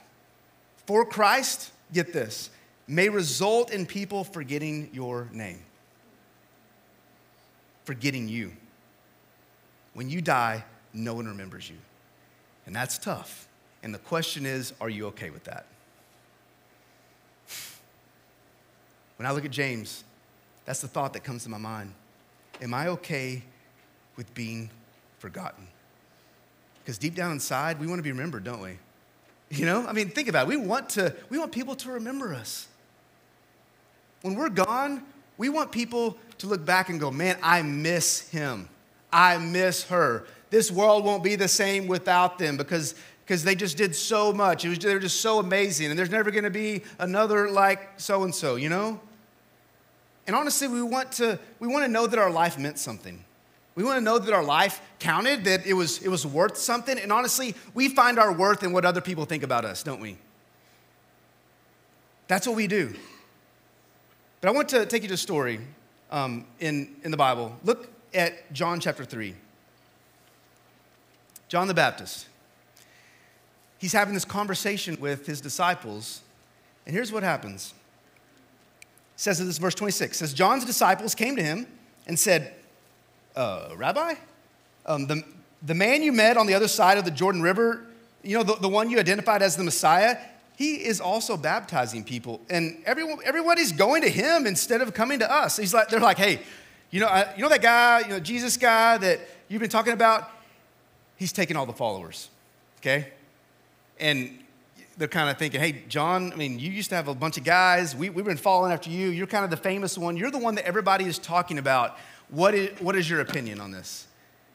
for 0.85 1.03
Christ, 1.05 1.71
get 1.91 2.13
this, 2.13 2.51
may 2.87 3.09
result 3.09 3.71
in 3.71 3.87
people 3.87 4.23
forgetting 4.23 4.89
your 4.93 5.27
name 5.33 5.59
forgetting 7.89 8.27
you. 8.27 8.51
When 9.95 10.11
you 10.11 10.21
die, 10.21 10.63
no 10.93 11.15
one 11.15 11.25
remembers 11.25 11.67
you. 11.67 11.77
And 12.67 12.75
that's 12.75 12.99
tough. 12.99 13.47
And 13.81 13.91
the 13.91 13.97
question 13.97 14.45
is 14.45 14.73
are 14.79 14.89
you 14.89 15.07
okay 15.07 15.31
with 15.31 15.45
that? 15.45 15.65
When 19.17 19.25
I 19.25 19.31
look 19.31 19.43
at 19.43 19.49
James, 19.49 20.03
that's 20.65 20.81
the 20.81 20.87
thought 20.87 21.13
that 21.13 21.23
comes 21.23 21.45
to 21.45 21.49
my 21.49 21.57
mind. 21.57 21.95
Am 22.61 22.75
I 22.75 22.89
okay 22.89 23.41
with 24.17 24.31
being 24.35 24.69
forgotten? 25.17 25.65
Because 26.83 26.99
deep 26.99 27.15
down 27.15 27.31
inside, 27.31 27.79
we 27.79 27.87
want 27.87 27.97
to 27.97 28.03
be 28.03 28.11
remembered, 28.11 28.43
don't 28.43 28.61
we? 28.61 28.77
You 29.49 29.65
know, 29.65 29.83
I 29.87 29.93
mean, 29.93 30.11
think 30.11 30.27
about 30.27 30.45
it. 30.45 30.49
We 30.49 30.57
want 30.57 30.89
to, 30.89 31.15
we 31.31 31.39
want 31.39 31.51
people 31.51 31.73
to 31.77 31.89
remember 31.93 32.35
us. 32.35 32.67
When 34.21 34.35
we're 34.35 34.49
gone, 34.49 35.03
we 35.39 35.47
want 35.49 35.71
people 35.71 36.17
to 36.39 36.47
look 36.47 36.63
back 36.63 36.89
and 36.89 36.99
go, 36.99 37.09
man, 37.09 37.37
I 37.41 37.63
miss 37.63 38.29
him. 38.29 38.69
I 39.11 39.37
miss 39.37 39.85
her. 39.85 40.27
This 40.51 40.69
world 40.69 41.05
won't 41.05 41.23
be 41.23 41.35
the 41.35 41.47
same 41.47 41.87
without 41.87 42.37
them 42.37 42.57
because 42.57 42.93
because 43.25 43.43
they 43.43 43.53
just 43.53 43.77
did 43.77 43.95
so 43.95 44.33
much. 44.33 44.65
It 44.65 44.69
was, 44.69 44.79
they 44.79 44.91
were 44.91 44.99
just 44.99 45.21
so 45.21 45.37
amazing, 45.37 45.91
and 45.91 45.99
there's 45.99 46.09
never 46.09 46.31
going 46.31 46.45
to 46.45 46.49
be 46.49 46.81
another 46.97 47.49
like 47.49 47.99
so 47.99 48.23
and 48.23 48.33
so, 48.33 48.55
you 48.55 48.69
know? 48.69 48.99
And 50.25 50.35
honestly, 50.35 50.67
we 50.67 50.81
want 50.81 51.11
to 51.13 51.39
we 51.59 51.67
want 51.67 51.85
to 51.85 51.91
know 51.91 52.05
that 52.05 52.19
our 52.19 52.31
life 52.31 52.57
meant 52.57 52.77
something. 52.77 53.23
We 53.75 53.83
want 53.83 53.97
to 53.97 54.01
know 54.01 54.19
that 54.19 54.33
our 54.33 54.43
life 54.43 54.81
counted, 54.99 55.45
that 55.45 55.65
it 55.65 55.73
was 55.73 56.03
it 56.03 56.09
was 56.09 56.25
worth 56.25 56.57
something. 56.57 56.99
And 56.99 57.13
honestly, 57.13 57.55
we 57.73 57.87
find 57.87 58.19
our 58.19 58.33
worth 58.33 58.61
in 58.63 58.73
what 58.73 58.83
other 58.83 58.99
people 58.99 59.25
think 59.25 59.43
about 59.43 59.63
us, 59.63 59.83
don't 59.83 60.01
we? 60.01 60.17
That's 62.27 62.45
what 62.45 62.57
we 62.57 62.67
do. 62.67 62.93
But 64.41 64.47
I 64.47 64.51
want 64.51 64.69
to 64.69 64.85
take 64.85 65.01
you 65.01 65.09
to 65.09 65.15
a 65.15 65.17
story 65.17 65.59
um, 66.11 66.45
in, 66.59 66.95
in 67.03 67.11
the 67.11 67.17
Bible. 67.17 67.57
Look 67.63 67.89
at 68.13 68.51
John 68.53 68.79
chapter 68.79 69.03
3. 69.03 69.35
John 71.49 71.67
the 71.67 71.73
Baptist. 71.73 72.27
He's 73.79 73.93
having 73.93 74.13
this 74.13 74.25
conversation 74.25 74.97
with 74.99 75.25
his 75.25 75.41
disciples, 75.41 76.21
and 76.85 76.93
here's 76.93 77.11
what 77.11 77.23
happens. 77.23 77.73
It 78.81 78.85
says 79.21 79.39
in 79.39 79.47
this 79.47 79.57
verse 79.57 79.75
26 79.75 80.17
says 80.17 80.33
John's 80.33 80.63
disciples 80.63 81.15
came 81.15 81.35
to 81.35 81.43
him 81.43 81.67
and 82.07 82.17
said, 82.17 82.53
uh, 83.35 83.69
Rabbi, 83.75 84.15
um, 84.85 85.07
the, 85.07 85.23
the 85.61 85.73
man 85.73 86.01
you 86.01 86.11
met 86.11 86.37
on 86.37 86.47
the 86.47 86.53
other 86.53 86.67
side 86.67 86.97
of 86.97 87.05
the 87.05 87.11
Jordan 87.11 87.41
River, 87.41 87.85
you 88.23 88.37
know, 88.37 88.43
the, 88.43 88.55
the 88.55 88.69
one 88.69 88.89
you 88.89 88.99
identified 88.99 89.41
as 89.41 89.55
the 89.55 89.63
Messiah, 89.63 90.17
he 90.59 90.75
is 90.75 90.99
also 90.99 91.37
baptizing 91.37 92.03
people. 92.03 92.41
And 92.49 92.83
everyone, 92.85 93.19
everybody's 93.23 93.71
going 93.71 94.01
to 94.01 94.09
him 94.09 94.45
instead 94.45 94.81
of 94.81 94.93
coming 94.93 95.19
to 95.19 95.31
us. 95.31 95.55
He's 95.55 95.73
like, 95.73 95.87
they're 95.87 96.01
like, 96.01 96.17
hey, 96.17 96.41
you 96.91 96.99
know, 96.99 97.07
I, 97.07 97.33
you 97.37 97.43
know 97.43 97.47
that 97.47 97.61
guy, 97.61 98.01
you 98.01 98.09
know, 98.09 98.19
Jesus 98.19 98.57
guy 98.57 98.97
that 98.97 99.21
you've 99.47 99.61
been 99.61 99.69
talking 99.69 99.93
about? 99.93 100.29
He's 101.15 101.31
taking 101.31 101.55
all 101.55 101.65
the 101.65 101.71
followers, 101.71 102.27
okay? 102.81 103.13
And 104.01 104.37
they're 104.97 105.07
kind 105.07 105.29
of 105.29 105.37
thinking, 105.37 105.61
hey, 105.61 105.83
John, 105.87 106.33
I 106.33 106.35
mean, 106.35 106.59
you 106.59 106.69
used 106.69 106.89
to 106.89 106.95
have 106.97 107.07
a 107.07 107.15
bunch 107.15 107.37
of 107.37 107.45
guys. 107.45 107.95
We, 107.95 108.09
we've 108.09 108.25
been 108.25 108.35
following 108.35 108.73
after 108.73 108.89
you. 108.89 109.07
You're 109.11 109.27
kind 109.27 109.45
of 109.45 109.51
the 109.51 109.55
famous 109.55 109.97
one. 109.97 110.17
You're 110.17 110.29
the 110.29 110.39
one 110.39 110.55
that 110.55 110.67
everybody 110.67 111.05
is 111.05 111.17
talking 111.19 111.57
about. 111.57 111.97
What 112.27 112.53
is, 112.53 112.77
what 112.81 112.97
is 112.97 113.09
your 113.09 113.21
opinion 113.21 113.61
on 113.61 113.71
this? 113.71 114.07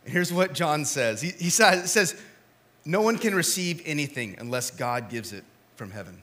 And 0.05 0.13
here's 0.13 0.31
what 0.31 0.53
John 0.53 0.85
says. 0.85 1.23
He, 1.23 1.31
he 1.31 1.49
says, 1.49 2.15
no 2.85 3.01
one 3.01 3.17
can 3.17 3.35
receive 3.35 3.81
anything 3.87 4.37
unless 4.39 4.71
God 4.71 5.09
gives 5.09 5.33
it 5.33 5.45
from 5.77 5.91
heaven. 5.91 6.23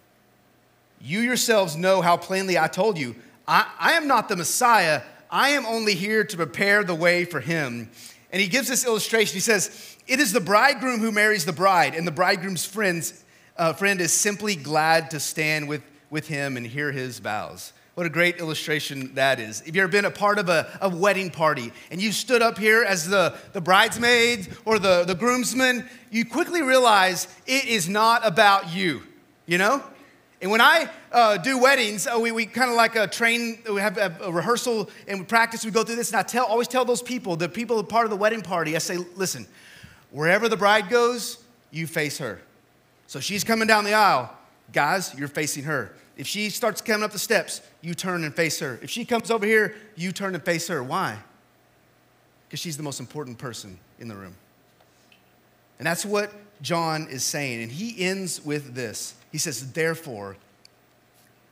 You 0.99 1.19
yourselves 1.19 1.75
know 1.75 2.01
how 2.01 2.17
plainly 2.17 2.57
I 2.57 2.67
told 2.67 2.97
you, 2.97 3.15
I, 3.47 3.69
I 3.79 3.93
am 3.93 4.07
not 4.07 4.29
the 4.29 4.35
Messiah. 4.35 5.01
I 5.29 5.49
am 5.49 5.65
only 5.65 5.95
here 5.95 6.23
to 6.23 6.37
prepare 6.37 6.83
the 6.83 6.95
way 6.95 7.25
for 7.25 7.39
him. 7.39 7.89
And 8.31 8.41
he 8.41 8.47
gives 8.47 8.67
this 8.67 8.85
illustration. 8.85 9.33
He 9.33 9.39
says, 9.39 9.97
It 10.07 10.19
is 10.19 10.31
the 10.31 10.39
bridegroom 10.39 10.99
who 10.99 11.11
marries 11.11 11.45
the 11.45 11.53
bride, 11.53 11.95
and 11.95 12.07
the 12.07 12.11
bridegroom's 12.11 12.65
friends, 12.65 13.23
uh, 13.57 13.73
friend 13.73 13.99
is 13.99 14.13
simply 14.13 14.55
glad 14.55 15.11
to 15.11 15.19
stand 15.19 15.67
with, 15.67 15.81
with 16.09 16.27
him 16.27 16.55
and 16.55 16.65
hear 16.65 16.91
his 16.91 17.19
vows. 17.19 17.73
What 17.95 18.05
a 18.05 18.09
great 18.09 18.37
illustration 18.37 19.15
that 19.15 19.39
is. 19.39 19.61
If 19.61 19.67
you've 19.67 19.77
ever 19.77 19.91
been 19.91 20.05
a 20.05 20.11
part 20.11 20.39
of 20.39 20.47
a, 20.47 20.79
a 20.81 20.87
wedding 20.87 21.29
party 21.29 21.73
and 21.91 22.01
you 22.01 22.13
stood 22.13 22.41
up 22.41 22.57
here 22.57 22.83
as 22.83 23.07
the, 23.07 23.35
the 23.51 23.59
bridesmaid 23.59 24.47
or 24.63 24.79
the, 24.79 25.03
the 25.03 25.13
groomsman, 25.13 25.87
you 26.09 26.23
quickly 26.23 26.61
realize 26.61 27.27
it 27.45 27.65
is 27.65 27.89
not 27.89 28.25
about 28.25 28.73
you 28.73 29.03
you 29.51 29.57
know? 29.57 29.83
And 30.41 30.49
when 30.49 30.61
I 30.61 30.89
uh, 31.11 31.35
do 31.35 31.57
weddings, 31.57 32.07
uh, 32.07 32.17
we, 32.17 32.31
we 32.31 32.45
kind 32.45 32.71
of 32.71 32.77
like 32.77 32.95
a 32.95 33.05
train, 33.05 33.59
we 33.69 33.81
have 33.81 33.97
a, 33.97 34.15
a, 34.21 34.31
rehearsal 34.31 34.89
and 35.09 35.19
we 35.19 35.25
practice, 35.25 35.65
we 35.65 35.71
go 35.71 35.83
through 35.83 35.97
this, 35.97 36.09
and 36.09 36.17
I 36.17 36.23
tell, 36.23 36.45
always 36.45 36.69
tell 36.69 36.85
those 36.85 37.01
people, 37.01 37.35
the 37.35 37.49
people 37.49 37.83
part 37.83 38.05
of 38.05 38.11
the 38.11 38.15
wedding 38.15 38.41
party, 38.41 38.77
I 38.77 38.79
say, 38.79 38.97
listen, 39.17 39.45
wherever 40.09 40.47
the 40.47 40.55
bride 40.55 40.89
goes, 40.89 41.43
you 41.69 41.85
face 41.85 42.17
her. 42.19 42.39
So 43.07 43.19
she's 43.19 43.43
coming 43.43 43.67
down 43.67 43.83
the 43.83 43.93
aisle, 43.93 44.33
guys, 44.71 45.13
you're 45.17 45.27
facing 45.27 45.65
her. 45.65 45.93
If 46.15 46.27
she 46.27 46.49
starts 46.49 46.79
coming 46.79 47.03
up 47.03 47.11
the 47.11 47.19
steps, 47.19 47.61
you 47.81 47.93
turn 47.93 48.23
and 48.23 48.33
face 48.33 48.57
her. 48.61 48.79
If 48.81 48.89
she 48.89 49.03
comes 49.03 49.29
over 49.31 49.45
here, 49.45 49.75
you 49.97 50.13
turn 50.13 50.33
and 50.33 50.43
face 50.43 50.69
her. 50.69 50.81
Why? 50.81 51.17
Because 52.47 52.61
she's 52.61 52.77
the 52.77 52.83
most 52.83 53.01
important 53.01 53.37
person 53.37 53.77
in 53.99 54.07
the 54.07 54.15
room. 54.15 54.35
And 55.77 55.85
that's 55.85 56.05
what 56.05 56.31
John 56.61 57.07
is 57.09 57.25
saying. 57.25 57.63
And 57.63 57.71
he 57.71 58.01
ends 58.01 58.43
with 58.45 58.73
this 58.73 59.15
He 59.31 59.37
says, 59.37 59.71
Therefore, 59.71 60.37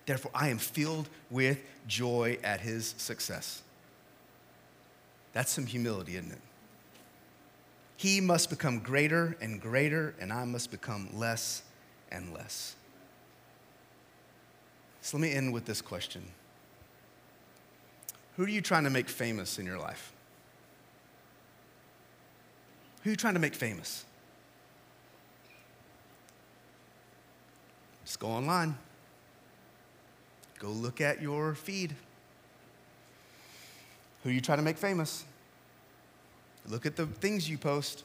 therefore, 0.05 0.31
I 0.33 0.49
am 0.49 0.57
filled 0.57 1.07
with 1.29 1.59
joy 1.87 2.37
at 2.43 2.61
his 2.61 2.93
success. 2.97 3.61
That's 5.33 5.51
some 5.51 5.65
humility, 5.65 6.15
isn't 6.15 6.31
it? 6.31 6.41
He 7.95 8.21
must 8.21 8.49
become 8.49 8.79
greater 8.79 9.35
and 9.41 9.61
greater, 9.61 10.15
and 10.19 10.31
I 10.31 10.45
must 10.45 10.71
become 10.71 11.09
less 11.13 11.63
and 12.11 12.33
less. 12.33 12.75
So 15.01 15.17
let 15.17 15.21
me 15.21 15.33
end 15.33 15.53
with 15.53 15.65
this 15.65 15.81
question 15.81 16.23
Who 18.37 18.43
are 18.43 18.49
you 18.49 18.61
trying 18.61 18.83
to 18.85 18.89
make 18.89 19.09
famous 19.09 19.59
in 19.59 19.65
your 19.65 19.77
life? 19.77 20.11
Who 23.03 23.09
are 23.09 23.11
you 23.11 23.17
trying 23.17 23.35
to 23.35 23.39
make 23.39 23.55
famous? 23.55 24.05
Just 28.09 28.19
go 28.19 28.29
online. 28.29 28.75
Go 30.57 30.69
look 30.69 30.99
at 30.99 31.21
your 31.21 31.53
feed. 31.53 31.93
Who 34.23 34.31
are 34.31 34.33
you 34.33 34.41
trying 34.41 34.57
to 34.57 34.63
make 34.63 34.79
famous? 34.79 35.25
Look 36.67 36.87
at 36.87 36.95
the 36.95 37.05
things 37.05 37.47
you 37.47 37.59
post. 37.59 38.03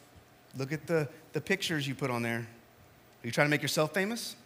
Look 0.58 0.72
at 0.72 0.86
the, 0.86 1.08
the 1.32 1.40
pictures 1.40 1.88
you 1.88 1.94
put 1.94 2.10
on 2.10 2.22
there. 2.22 2.40
Are 2.40 3.26
you 3.26 3.30
trying 3.30 3.46
to 3.46 3.50
make 3.50 3.62
yourself 3.62 3.94
famous? 3.94 4.36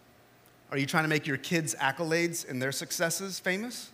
Are 0.71 0.79
you 0.79 0.87
trying 0.87 1.03
to 1.03 1.09
make 1.09 1.27
your 1.27 1.38
kids' 1.38 1.75
accolades 1.75 2.49
and 2.49 2.62
their 2.62 2.71
successes 2.71 3.40
famous? 3.40 3.90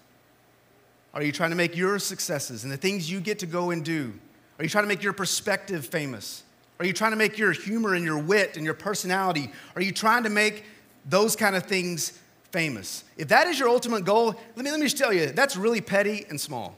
Are 1.15 1.23
you 1.23 1.33
trying 1.33 1.49
to 1.49 1.57
make 1.57 1.75
your 1.75 1.99
successes 1.99 2.65
and 2.65 2.71
the 2.71 2.77
things 2.77 3.11
you 3.11 3.21
get 3.21 3.39
to 3.39 3.47
go 3.47 3.71
and 3.71 3.83
do? 3.83 4.13
Are 4.59 4.65
you 4.65 4.69
trying 4.69 4.85
to 4.85 4.89
make 4.89 5.03
your 5.03 5.15
perspective 5.15 5.87
famous? 5.87 6.43
Are 6.79 6.85
you 6.85 6.93
trying 6.93 7.13
to 7.13 7.17
make 7.17 7.39
your 7.39 7.53
humor 7.53 7.95
and 7.95 8.05
your 8.05 8.19
wit 8.19 8.57
and 8.57 8.67
your 8.67 8.75
personality? 8.75 9.51
Are 9.77 9.81
you 9.81 9.93
trying 9.93 10.25
to 10.25 10.31
make 10.31 10.65
those 11.05 11.37
kind 11.37 11.57
of 11.57 11.65
things 11.65 12.19
famous? 12.51 13.05
If 13.17 13.29
that 13.29 13.47
is 13.47 13.59
your 13.59 13.69
ultimate 13.69 14.05
goal, 14.05 14.35
let 14.57 14.65
me, 14.65 14.71
let 14.71 14.81
me 14.81 14.87
just 14.87 14.99
tell 14.99 15.13
you, 15.13 15.27
that's 15.27 15.57
really 15.57 15.81
petty 15.81 16.25
and 16.29 16.41
small. 16.41 16.77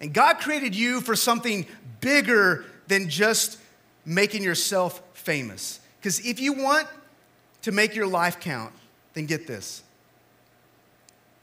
And 0.00 0.12
God 0.12 0.38
created 0.38 0.74
you 0.74 1.00
for 1.00 1.16
something 1.16 1.66
bigger 2.00 2.64
than 2.88 3.08
just 3.08 3.58
making 4.04 4.42
yourself 4.42 5.02
famous. 5.14 5.80
Because 5.98 6.24
if 6.24 6.40
you 6.40 6.52
want 6.52 6.86
to 7.62 7.72
make 7.72 7.94
your 7.94 8.06
life 8.06 8.38
count, 8.38 8.72
then 9.14 9.26
get 9.26 9.46
this. 9.46 9.82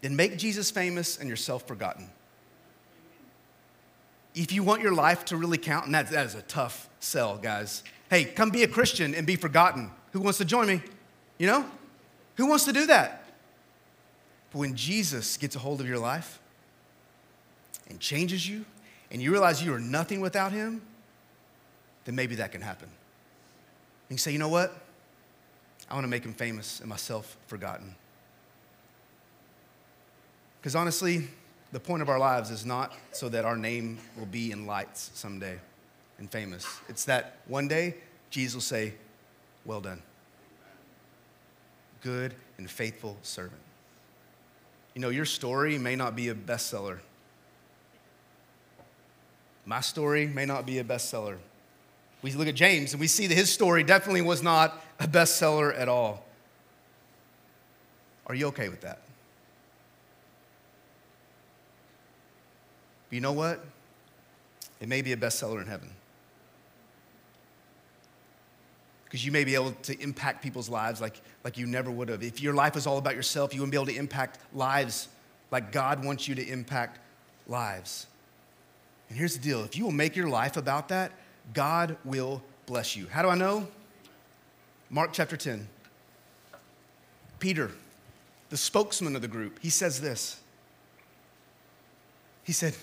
Then 0.02 0.16
make 0.16 0.38
Jesus 0.38 0.72
famous 0.72 1.18
and 1.18 1.30
yourself 1.30 1.68
forgotten. 1.68 2.10
If 4.36 4.52
you 4.52 4.64
want 4.64 4.82
your 4.82 4.94
life 4.94 5.26
to 5.26 5.38
really 5.38 5.58
count, 5.58 5.86
and 5.86 5.94
that, 5.94 6.08
that 6.10 6.26
is 6.26 6.36
a 6.36 6.42
tough 6.44 6.90
sell, 7.00 7.38
guys. 7.38 7.84
Hey, 8.10 8.26
come 8.26 8.50
be 8.50 8.64
a 8.64 8.68
Christian 8.68 9.14
and 9.14 9.28
be 9.28 9.36
forgotten. 9.36 9.92
Who 10.12 10.22
wants 10.22 10.38
to 10.40 10.46
join 10.46 10.68
me? 10.68 10.82
You 11.44 11.48
know? 11.48 11.66
Who 12.38 12.46
wants 12.46 12.64
to 12.64 12.72
do 12.72 12.86
that? 12.86 13.26
But 14.54 14.60
when 14.60 14.78
Jesus 14.78 15.36
gets 15.36 15.58
a 15.58 15.60
hold 15.60 15.82
of 15.82 15.88
your 15.90 16.00
life 16.00 16.40
and 17.90 18.00
changes 18.00 18.48
you, 18.48 18.64
and 19.12 19.22
you 19.22 19.30
realize 19.30 19.62
you 19.62 19.74
are 19.74 19.80
nothing 19.80 20.22
without 20.22 20.54
him, 20.54 20.82
then 22.06 22.16
maybe 22.16 22.36
that 22.36 22.54
can 22.54 22.62
happen. 22.62 22.88
And 22.88 24.12
you 24.12 24.18
say, 24.20 24.32
you 24.32 24.40
know 24.40 24.48
what? 24.48 24.74
I 25.90 25.96
want 25.96 26.06
to 26.06 26.10
make 26.10 26.24
him 26.24 26.34
famous 26.34 26.80
and 26.80 26.88
myself 26.88 27.36
forgotten. 27.48 27.94
Because 30.62 30.78
honestly, 30.78 31.28
the 31.74 31.80
point 31.82 32.02
of 32.02 32.08
our 32.08 32.20
lives 32.20 32.52
is 32.52 32.66
not 32.66 32.94
so 33.12 33.28
that 33.28 33.44
our 33.44 33.58
name 33.58 33.98
will 34.18 34.28
be 34.28 34.54
in 34.54 34.66
lights 34.66 35.12
someday 35.14 35.60
and 36.20 36.32
famous. 36.32 36.66
It's 36.88 37.04
that 37.04 37.40
one 37.48 37.68
day 37.68 37.96
Jesus 38.30 38.54
will 38.54 38.62
say, 38.62 38.94
Well 39.66 39.82
done 39.82 40.02
good 42.04 42.36
and 42.58 42.70
faithful 42.70 43.18
servant. 43.24 43.62
You 44.94 45.02
know, 45.02 45.10
your 45.10 45.26
story 45.26 45.80
may 45.80 45.96
not 45.96 46.16
be 46.16 46.30
a 46.30 46.36
bestseller. 46.36 47.00
My 49.66 49.82
story 49.82 50.28
may 50.28 50.46
not 50.46 50.66
be 50.66 50.78
a 50.80 50.84
bestseller. 50.84 51.38
We 52.22 52.32
look 52.34 52.48
at 52.48 52.56
James 52.56 52.94
and 52.94 53.00
we 53.00 53.08
see 53.08 53.28
that 53.28 53.36
his 53.36 53.52
story 53.52 53.84
definitely 53.84 54.22
was 54.22 54.44
not 54.44 54.84
a 55.00 55.08
bestseller 55.08 55.78
at 55.78 55.90
all. 55.90 56.26
Are 58.28 58.36
you 58.36 58.48
okay 58.48 58.70
with 58.70 58.82
that? 58.82 59.00
But 63.10 63.16
you 63.16 63.22
know 63.22 63.34
what? 63.34 63.64
It 64.80 64.88
may 64.88 65.02
be 65.02 65.14
a 65.14 65.18
bestseller 65.18 65.62
in 65.62 65.68
heaven. 65.68 65.90
Because 69.14 69.24
you 69.24 69.32
may 69.32 69.44
be 69.44 69.54
able 69.54 69.74
to 69.84 70.02
impact 70.02 70.42
people's 70.42 70.70
lives 70.70 71.00
like, 71.00 71.22
like 71.44 71.56
you 71.56 71.68
never 71.68 71.92
would 71.92 72.10
have. 72.10 72.24
If 72.24 72.42
your 72.42 72.56
life 72.56 72.74
was 72.74 72.88
all 72.88 72.98
about 72.98 73.16
yourself, 73.16 73.54
you 73.54 73.62
wouldn't 73.62 73.72
be 73.72 73.78
able 73.78 73.86
to 73.86 73.96
impact 73.96 74.40
lives 74.56 75.08
like 75.52 75.72
God 75.72 76.04
wants 76.04 76.28
you 76.28 76.34
to 76.34 76.44
impact 76.44 76.98
lives. 77.46 78.08
And 79.10 79.18
here's 79.20 79.38
the 79.38 79.44
deal 79.44 79.64
if 79.64 79.78
you 79.78 79.84
will 79.84 79.92
make 79.92 80.16
your 80.16 80.30
life 80.30 80.58
about 80.58 80.90
that, 80.90 81.12
God 81.54 81.96
will 82.04 82.42
bless 82.66 82.96
you. 82.96 83.06
How 83.06 83.22
do 83.22 83.30
I 83.30 83.36
know? 83.36 83.68
Mark 84.90 85.12
chapter 85.14 85.38
10. 85.38 85.68
Peter, 87.38 87.70
the 88.50 88.58
spokesman 88.58 89.16
of 89.16 89.22
the 89.22 89.28
group, 89.28 89.60
he 89.62 89.70
says 89.70 90.02
this. 90.02 90.42
He 92.44 92.52
said, 92.52 92.76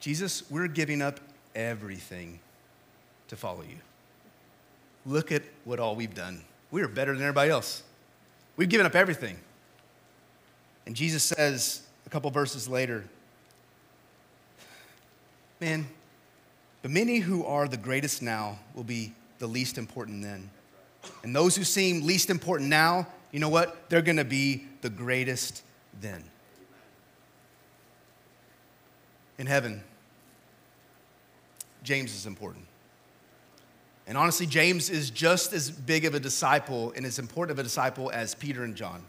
Jesus, 0.00 0.50
we're 0.50 0.66
giving 0.66 1.02
up 1.02 1.20
everything 1.54 2.40
to 3.28 3.36
follow 3.36 3.60
you. 3.60 3.76
Look 5.08 5.32
at 5.32 5.42
what 5.64 5.80
all 5.80 5.96
we've 5.96 6.14
done. 6.14 6.42
We 6.70 6.82
are 6.82 6.88
better 6.88 7.14
than 7.14 7.22
everybody 7.22 7.50
else. 7.50 7.82
We've 8.58 8.68
given 8.68 8.84
up 8.84 8.94
everything. 8.94 9.38
And 10.84 10.94
Jesus 10.94 11.22
says 11.22 11.80
a 12.06 12.10
couple 12.10 12.30
verses 12.30 12.68
later, 12.68 13.04
Man, 15.60 15.88
but 16.82 16.90
many 16.90 17.18
who 17.18 17.44
are 17.44 17.66
the 17.66 17.76
greatest 17.76 18.22
now 18.22 18.58
will 18.74 18.84
be 18.84 19.12
the 19.38 19.46
least 19.46 19.76
important 19.76 20.22
then. 20.22 20.50
And 21.24 21.34
those 21.34 21.56
who 21.56 21.64
seem 21.64 22.06
least 22.06 22.30
important 22.30 22.70
now, 22.70 23.08
you 23.32 23.40
know 23.40 23.48
what? 23.48 23.88
They're 23.88 24.02
going 24.02 24.18
to 24.18 24.24
be 24.24 24.66
the 24.82 24.90
greatest 24.90 25.62
then. 26.00 26.22
In 29.38 29.46
heaven, 29.46 29.82
James 31.82 32.14
is 32.14 32.26
important. 32.26 32.67
And 34.08 34.16
honestly, 34.16 34.46
James 34.46 34.88
is 34.88 35.10
just 35.10 35.52
as 35.52 35.70
big 35.70 36.06
of 36.06 36.14
a 36.14 36.20
disciple 36.20 36.92
and 36.96 37.04
as 37.04 37.18
important 37.18 37.52
of 37.52 37.60
a 37.60 37.62
disciple 37.62 38.10
as 38.10 38.34
Peter 38.34 38.64
and 38.64 38.74
John. 38.74 39.02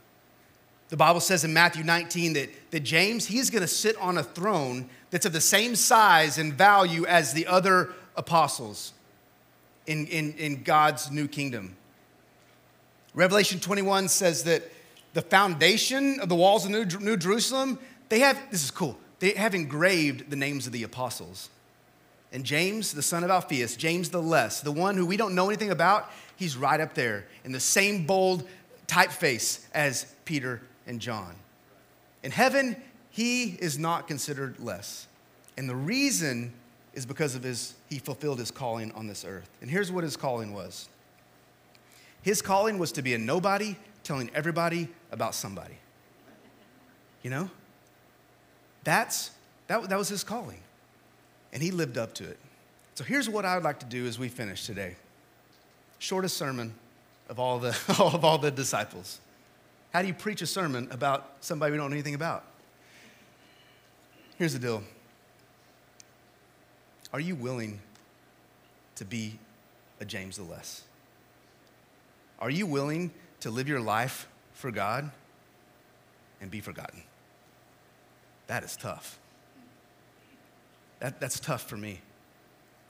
The 0.90 0.98
Bible 0.98 1.22
says 1.22 1.46
in 1.46 1.54
Matthew 1.54 1.86
19 1.86 2.34
that, 2.34 2.50
that 2.72 2.82
James, 2.82 3.26
he's 3.26 3.50
going 3.50 3.62
to 3.62 3.68
sit 3.68 3.96
on 3.98 4.18
a 4.18 4.24
throne 4.24 4.90
that's 5.10 5.26
of 5.26 5.32
the 5.32 5.40
same 5.40 5.76
size 5.76 6.38
and 6.38 6.54
value 6.54 7.06
as 7.06 7.32
the 7.32 7.48
other 7.48 7.94
apostles 8.18 8.92
in, 9.88 10.06
in, 10.08 10.34
in 10.34 10.64
God's 10.64 11.10
new 11.10 11.30
kingdom. 11.30 11.78
Revelation 13.14 13.60
21 13.60 14.10
says 14.10 14.44
that 14.44 14.64
the 15.14 15.22
foundation 15.22 16.20
of 16.20 16.28
the 16.28 16.36
walls 16.36 16.66
of 16.66 16.72
New, 16.72 16.86
new 17.00 17.16
Jerusalem, 17.16 17.80
they 18.10 18.20
have, 18.20 18.38
this 18.52 18.64
is 18.64 18.72
cool, 18.72 18.98
they 19.20 19.32
have 19.32 19.56
engraved 19.56 20.30
the 20.30 20.36
names 20.36 20.68
of 20.68 20.74
the 20.74 20.84
apostles. 20.84 21.50
And 22.32 22.44
James, 22.44 22.94
the 22.94 23.02
son 23.02 23.24
of 23.24 23.30
Alphaeus, 23.30 23.76
James 23.76 24.10
the 24.10 24.22
Less, 24.22 24.62
the 24.62 24.72
one 24.72 24.96
who 24.96 25.06
we 25.06 25.18
don't 25.18 25.34
know 25.34 25.48
anything 25.48 25.72
about, 25.72 26.12
he's 26.36 26.56
right 26.56 26.80
up 26.80 26.94
there 26.94 27.26
in 27.44 27.52
the 27.52 27.60
same 27.60 28.06
bold 28.06 28.48
typeface 28.88 29.66
as 29.74 30.06
Peter 30.26 30.62
and 30.86 31.00
John. 31.00 31.36
In 32.24 32.32
heaven, 32.32 32.76
he 33.10 33.58
is 33.60 33.80
not 33.80 34.08
considered 34.08 34.60
less. 34.60 35.08
And 35.58 35.68
the 35.68 35.76
reason 35.76 36.54
is 36.94 37.06
because 37.06 37.36
of 37.36 37.44
his 37.44 37.74
he 37.90 37.98
fulfilled 37.98 38.40
his 38.40 38.52
calling 38.52 38.92
on 38.92 39.08
this 39.08 39.26
earth. 39.26 39.50
And 39.62 39.70
here's 39.70 39.92
what 39.92 40.04
his 40.04 40.16
calling 40.16 40.54
was. 40.54 40.88
His 42.22 42.42
calling 42.42 42.78
was 42.78 42.92
to 42.94 43.02
be 43.02 43.14
a 43.14 43.18
nobody 43.18 43.76
telling 44.04 44.30
everybody 44.36 44.90
about 45.12 45.34
somebody. 45.34 45.78
You 47.24 47.30
know? 47.32 47.50
That's 48.84 49.32
that, 49.68 49.90
that 49.90 49.98
was 49.98 50.10
his 50.10 50.24
calling 50.24 50.62
and 51.54 51.62
he 51.62 51.72
lived 51.72 51.98
up 51.98 52.14
to 52.16 52.24
it. 52.24 52.38
So 52.96 53.04
here's 53.04 53.30
what 53.30 53.46
I 53.46 53.56
would 53.56 53.64
like 53.64 53.80
to 53.80 53.86
do 53.86 54.06
as 54.06 54.20
we 54.20 54.28
finish 54.28 54.66
today. 54.66 54.96
Shortest 56.00 56.38
sermon 56.38 56.74
of 57.30 57.40
all 57.40 57.60
the, 57.60 57.70
of 58.00 58.26
all 58.26 58.38
the 58.38 58.52
disciples. 58.52 59.20
How 59.94 60.02
do 60.02 60.08
you 60.08 60.14
preach 60.14 60.42
a 60.42 60.48
sermon 60.48 60.88
about 60.92 61.34
somebody 61.42 61.72
we 61.72 61.78
don't 61.78 61.90
know 61.90 61.96
anything 61.96 62.16
about? 62.16 62.44
Here's 64.38 64.54
the 64.54 64.60
deal. 64.60 64.84
Are 67.12 67.20
you 67.20 67.36
willing 67.36 67.80
to 68.96 69.06
be 69.06 69.40
a 70.00 70.06
James 70.06 70.38
the 70.38 70.44
Less? 70.44 70.84
Are 72.40 72.50
you 72.50 72.66
willing 72.66 73.12
to 73.42 73.50
live 73.50 73.68
your 73.68 73.82
life 73.82 74.28
for 74.54 74.72
God 74.72 75.12
and 76.40 76.50
be 76.52 76.62
forgotten? 76.62 77.04
That 78.48 78.64
is 78.64 78.76
tough. 78.78 79.19
That, 81.00 81.20
that's 81.20 81.40
tough 81.40 81.68
for 81.68 81.78
me. 81.78 82.02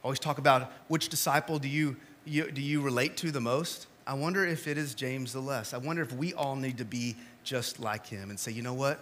Always 0.04 0.20
talk 0.20 0.38
about 0.38 0.72
which 0.88 1.10
disciple 1.10 1.60
do 1.60 1.68
you, 1.68 1.98
you, 2.26 2.50
do 2.50 2.62
you 2.62 2.82
relate 2.82 3.18
to 3.18 3.32
the 3.32 3.42
most? 3.42 3.88
I 4.08 4.14
wonder 4.14 4.46
if 4.46 4.68
it 4.68 4.78
is 4.78 4.96
James 4.96 5.34
the 5.34 5.40
less. 5.40 5.74
I 5.74 5.78
wonder 5.78 6.02
if 6.02 6.12
we 6.14 6.34
all 6.34 6.56
need 6.56 6.78
to 6.80 6.86
be 6.86 7.16
just 7.44 7.80
like 7.80 8.08
him 8.08 8.30
and 8.30 8.40
say, 8.40 8.52
you 8.52 8.62
know 8.62 8.74
what? 8.74 9.00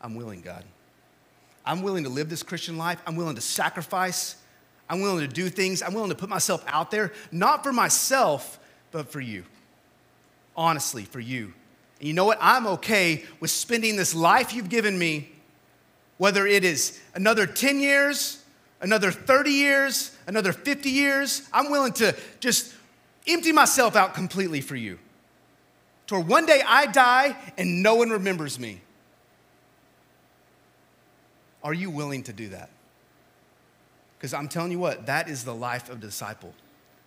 I'm 0.00 0.14
willing, 0.14 0.40
God. 0.40 0.64
I'm 1.64 1.82
willing 1.82 2.04
to 2.04 2.10
live 2.10 2.28
this 2.28 2.42
Christian 2.42 2.76
life. 2.76 3.00
I'm 3.06 3.16
willing 3.16 3.34
to 3.36 3.40
sacrifice. 3.40 4.36
I'm 4.88 5.00
willing 5.00 5.26
to 5.26 5.32
do 5.32 5.48
things. 5.48 5.82
I'm 5.82 5.94
willing 5.94 6.10
to 6.10 6.16
put 6.16 6.28
myself 6.28 6.64
out 6.66 6.90
there, 6.90 7.12
not 7.30 7.62
for 7.62 7.72
myself, 7.72 8.58
but 8.90 9.10
for 9.12 9.20
you. 9.20 9.44
Honestly, 10.56 11.04
for 11.04 11.20
you. 11.20 11.52
And 12.00 12.08
you 12.08 12.14
know 12.14 12.24
what? 12.24 12.38
I'm 12.40 12.66
okay 12.66 13.24
with 13.38 13.50
spending 13.50 13.96
this 13.96 14.14
life 14.14 14.52
you've 14.52 14.68
given 14.68 14.98
me, 14.98 15.30
whether 16.20 16.46
it 16.46 16.66
is 16.66 17.00
another 17.14 17.46
10 17.46 17.80
years, 17.80 18.44
another 18.82 19.10
30 19.10 19.52
years, 19.52 20.14
another 20.26 20.52
50 20.52 20.90
years. 20.90 21.48
I'm 21.50 21.70
willing 21.70 21.94
to 21.94 22.14
just 22.40 22.74
empty 23.26 23.52
myself 23.52 23.96
out 23.96 24.12
completely 24.12 24.60
for 24.60 24.76
you. 24.76 24.98
Toward 26.06 26.28
one 26.28 26.44
day 26.44 26.60
I 26.66 26.84
die 26.84 27.34
and 27.56 27.82
no 27.82 27.94
one 27.94 28.10
remembers 28.10 28.58
me. 28.58 28.82
Are 31.64 31.72
you 31.72 31.88
willing 31.88 32.22
to 32.24 32.34
do 32.34 32.50
that? 32.50 32.68
Because 34.18 34.34
I'm 34.34 34.48
telling 34.48 34.72
you 34.72 34.78
what, 34.78 35.06
that 35.06 35.26
is 35.26 35.44
the 35.44 35.54
life 35.54 35.88
of 35.88 35.96
a 35.96 36.00
disciple. 36.02 36.52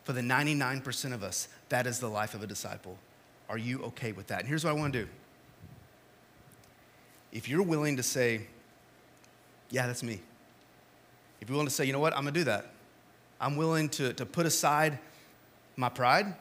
For 0.06 0.14
the 0.14 0.22
99% 0.22 1.14
of 1.14 1.22
us, 1.22 1.50
that 1.70 1.86
is 1.86 2.00
the 2.00 2.10
life 2.10 2.34
of 2.34 2.42
a 2.42 2.48
disciple. 2.48 2.98
Are 3.48 3.60
you 3.60 3.84
okay 3.84 4.12
with 4.12 4.26
that? 4.30 4.40
And 4.40 4.48
here's 4.48 4.64
what 4.64 4.72
I 4.72 4.74
want 4.74 4.92
to 4.94 5.04
do. 5.04 5.10
If 7.32 7.48
you're 7.48 7.62
willing 7.62 7.98
to 7.98 8.04
say, 8.04 8.48
yeah, 9.74 9.88
that's 9.88 10.04
me. 10.04 10.20
If 11.42 11.50
you're 11.50 11.56
willing 11.56 11.68
to 11.68 11.74
say, 11.74 11.84
you 11.86 11.94
know 11.94 12.00
what, 12.00 12.16
I'm 12.16 12.22
going 12.22 12.34
to 12.36 12.40
do 12.40 12.44
that. 12.44 12.68
I'm 13.42 13.58
willing 13.58 13.90
to, 13.90 14.14
to 14.14 14.26
put 14.26 14.46
aside 14.46 15.00
my 15.76 15.90
pride. 15.90 16.36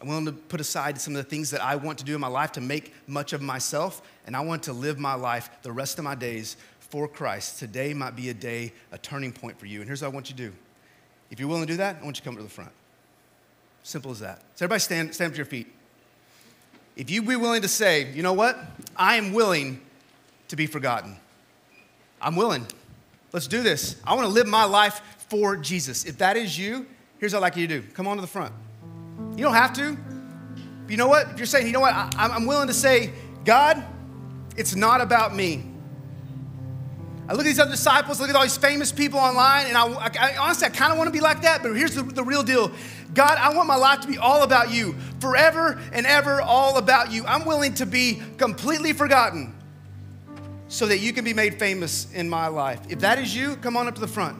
I'm 0.00 0.08
willing 0.08 0.24
to 0.24 0.32
put 0.32 0.62
aside 0.62 0.98
some 0.98 1.14
of 1.14 1.22
the 1.22 1.28
things 1.28 1.50
that 1.50 1.62
I 1.62 1.76
want 1.76 1.98
to 1.98 2.04
do 2.06 2.14
in 2.14 2.20
my 2.22 2.26
life 2.28 2.52
to 2.52 2.62
make 2.62 2.94
much 3.06 3.34
of 3.34 3.42
myself. 3.42 4.00
And 4.26 4.34
I 4.34 4.40
want 4.40 4.62
to 4.62 4.72
live 4.72 4.98
my 4.98 5.12
life 5.12 5.50
the 5.60 5.70
rest 5.70 5.98
of 5.98 6.04
my 6.04 6.14
days 6.14 6.56
for 6.78 7.06
Christ. 7.06 7.58
Today 7.58 7.92
might 7.92 8.16
be 8.16 8.30
a 8.30 8.34
day, 8.34 8.72
a 8.92 8.96
turning 8.98 9.30
point 9.30 9.58
for 9.60 9.66
you. 9.66 9.80
And 9.80 9.86
here's 9.86 10.00
what 10.00 10.08
I 10.08 10.14
want 10.14 10.30
you 10.30 10.36
to 10.36 10.42
do. 10.48 10.56
If 11.30 11.38
you're 11.38 11.50
willing 11.50 11.66
to 11.66 11.72
do 11.72 11.76
that, 11.76 11.98
I 12.00 12.04
want 12.04 12.16
you 12.16 12.22
to 12.22 12.24
come 12.24 12.36
to 12.38 12.42
the 12.42 12.48
front. 12.48 12.72
Simple 13.82 14.10
as 14.10 14.20
that. 14.20 14.40
So 14.54 14.64
everybody 14.64 14.80
stand, 14.80 15.14
stand 15.14 15.28
up 15.28 15.34
to 15.34 15.36
your 15.36 15.44
feet. 15.44 15.66
If 16.96 17.10
you 17.10 17.20
be 17.20 17.36
willing 17.36 17.60
to 17.60 17.68
say, 17.68 18.10
you 18.10 18.22
know 18.22 18.32
what? 18.32 18.58
I 18.96 19.16
am 19.16 19.34
willing 19.34 19.82
to 20.48 20.56
be 20.56 20.66
forgotten. 20.66 21.18
I'm 22.20 22.36
willing. 22.36 22.66
Let's 23.32 23.46
do 23.46 23.62
this. 23.62 23.96
I 24.04 24.14
want 24.14 24.26
to 24.26 24.32
live 24.32 24.46
my 24.46 24.64
life 24.64 25.00
for 25.28 25.56
Jesus. 25.56 26.04
If 26.04 26.18
that 26.18 26.36
is 26.36 26.58
you, 26.58 26.86
here's 27.18 27.32
what 27.32 27.38
I'd 27.38 27.42
like 27.42 27.56
you 27.56 27.66
to 27.68 27.80
do. 27.80 27.86
Come 27.94 28.06
on 28.06 28.16
to 28.16 28.20
the 28.20 28.26
front. 28.26 28.52
You 29.36 29.44
don't 29.44 29.54
have 29.54 29.72
to. 29.74 29.96
You 30.88 30.96
know 30.96 31.08
what? 31.08 31.30
If 31.30 31.38
you're 31.38 31.46
saying, 31.46 31.66
you 31.66 31.72
know 31.72 31.80
what? 31.80 31.94
I, 31.94 32.10
I'm 32.16 32.46
willing 32.46 32.66
to 32.66 32.74
say, 32.74 33.12
God, 33.44 33.82
it's 34.56 34.74
not 34.74 35.00
about 35.00 35.34
me. 35.34 35.64
I 37.28 37.32
look 37.32 37.42
at 37.42 37.44
these 37.46 37.60
other 37.60 37.70
disciples, 37.70 38.20
look 38.20 38.28
at 38.28 38.34
all 38.34 38.42
these 38.42 38.56
famous 38.56 38.90
people 38.90 39.20
online, 39.20 39.66
and 39.66 39.76
I, 39.76 39.84
I 39.84 40.36
honestly, 40.36 40.66
I 40.66 40.70
kind 40.70 40.90
of 40.90 40.98
want 40.98 41.06
to 41.06 41.12
be 41.12 41.20
like 41.20 41.42
that, 41.42 41.62
but 41.62 41.76
here's 41.76 41.94
the, 41.94 42.02
the 42.02 42.24
real 42.24 42.42
deal 42.42 42.72
God, 43.14 43.38
I 43.38 43.54
want 43.54 43.68
my 43.68 43.76
life 43.76 44.00
to 44.00 44.08
be 44.08 44.18
all 44.18 44.42
about 44.42 44.72
you, 44.72 44.96
forever 45.20 45.80
and 45.92 46.06
ever, 46.06 46.40
all 46.42 46.76
about 46.76 47.12
you. 47.12 47.24
I'm 47.26 47.44
willing 47.44 47.74
to 47.74 47.86
be 47.86 48.20
completely 48.36 48.92
forgotten 48.92 49.54
so 50.70 50.86
that 50.86 50.98
you 50.98 51.12
can 51.12 51.24
be 51.24 51.34
made 51.34 51.58
famous 51.58 52.06
in 52.12 52.30
my 52.30 52.46
life. 52.46 52.80
If 52.88 53.00
that 53.00 53.18
is 53.18 53.34
you, 53.34 53.56
come 53.56 53.76
on 53.76 53.88
up 53.88 53.96
to 53.96 54.00
the 54.00 54.06
front. 54.06 54.38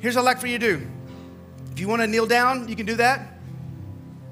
Here's 0.00 0.16
what 0.16 0.22
I'd 0.22 0.24
like 0.24 0.40
for 0.40 0.48
you 0.48 0.58
to 0.58 0.78
do. 0.78 0.86
If 1.70 1.78
you 1.78 1.86
want 1.86 2.02
to 2.02 2.08
kneel 2.08 2.26
down, 2.26 2.68
you 2.68 2.74
can 2.74 2.86
do 2.86 2.96
that. 2.96 3.38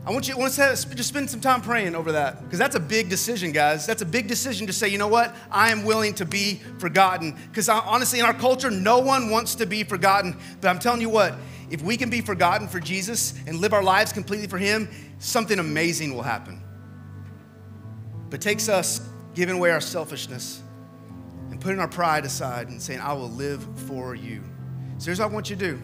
I 0.04 0.10
want 0.10 0.26
you 0.26 0.34
to 0.34 0.50
just 0.50 1.08
spend 1.08 1.30
some 1.30 1.40
time 1.40 1.62
praying 1.62 1.94
over 1.94 2.10
that 2.12 2.42
because 2.42 2.58
that's 2.58 2.74
a 2.74 2.80
big 2.80 3.08
decision, 3.08 3.52
guys. 3.52 3.86
That's 3.86 4.02
a 4.02 4.06
big 4.06 4.26
decision 4.26 4.66
to 4.66 4.72
say, 4.72 4.88
you 4.88 4.98
know 4.98 5.06
what? 5.06 5.34
I 5.48 5.70
am 5.70 5.84
willing 5.84 6.12
to 6.14 6.24
be 6.24 6.60
forgotten. 6.78 7.36
Because 7.50 7.68
honestly, 7.68 8.18
in 8.18 8.24
our 8.24 8.34
culture, 8.34 8.70
no 8.70 8.98
one 8.98 9.30
wants 9.30 9.54
to 9.56 9.66
be 9.66 9.84
forgotten. 9.84 10.36
But 10.60 10.68
I'm 10.68 10.80
telling 10.80 11.00
you 11.00 11.08
what, 11.08 11.34
if 11.70 11.82
we 11.82 11.96
can 11.96 12.10
be 12.10 12.20
forgotten 12.20 12.66
for 12.66 12.80
Jesus 12.80 13.34
and 13.46 13.60
live 13.60 13.72
our 13.72 13.82
lives 13.82 14.12
completely 14.12 14.48
for 14.48 14.58
Him, 14.58 14.88
something 15.20 15.60
amazing 15.60 16.14
will 16.14 16.22
happen. 16.22 16.60
But 18.28 18.40
it 18.40 18.42
takes 18.42 18.68
us 18.68 19.08
giving 19.34 19.56
away 19.56 19.70
our 19.70 19.80
selfishness 19.80 20.62
and 21.56 21.62
putting 21.62 21.80
our 21.80 21.88
pride 21.88 22.26
aside 22.26 22.68
and 22.68 22.82
saying, 22.82 23.00
I 23.00 23.14
will 23.14 23.30
live 23.30 23.66
for 23.88 24.14
you. 24.14 24.42
So 24.98 25.06
here's 25.06 25.20
what 25.20 25.30
I 25.30 25.32
want 25.32 25.48
you 25.48 25.56
to 25.56 25.68
do. 25.72 25.82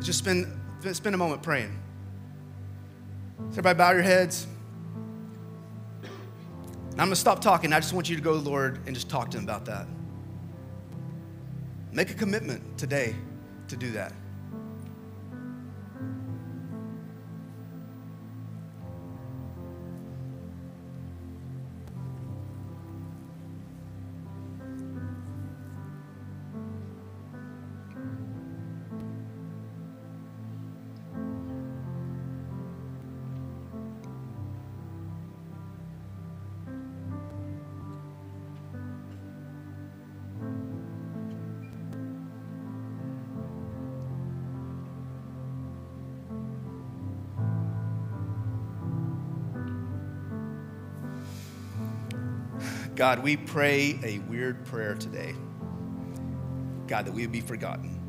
Just 0.00 0.18
spend, 0.18 0.48
spend 0.92 1.14
a 1.14 1.16
moment 1.16 1.44
praying. 1.44 1.78
So 3.38 3.44
everybody 3.50 3.78
bow 3.78 3.92
your 3.92 4.02
heads. 4.02 4.48
And 6.02 6.10
I'm 7.00 7.06
going 7.06 7.10
to 7.10 7.16
stop 7.16 7.40
talking. 7.40 7.72
I 7.72 7.78
just 7.78 7.92
want 7.92 8.10
you 8.10 8.16
to 8.16 8.22
go 8.22 8.32
Lord 8.32 8.80
and 8.86 8.96
just 8.96 9.08
talk 9.08 9.30
to 9.30 9.38
him 9.38 9.44
about 9.44 9.64
that. 9.66 9.86
Make 11.92 12.10
a 12.10 12.14
commitment 12.14 12.76
today 12.76 13.14
to 13.68 13.76
do 13.76 13.92
that. 13.92 14.12
God, 53.04 53.18
we 53.18 53.36
pray 53.36 54.00
a 54.02 54.18
weird 54.30 54.64
prayer 54.64 54.94
today. 54.94 55.34
God, 56.86 57.04
that 57.04 57.12
we 57.12 57.20
would 57.20 57.32
be 57.32 57.42
forgotten. 57.42 58.00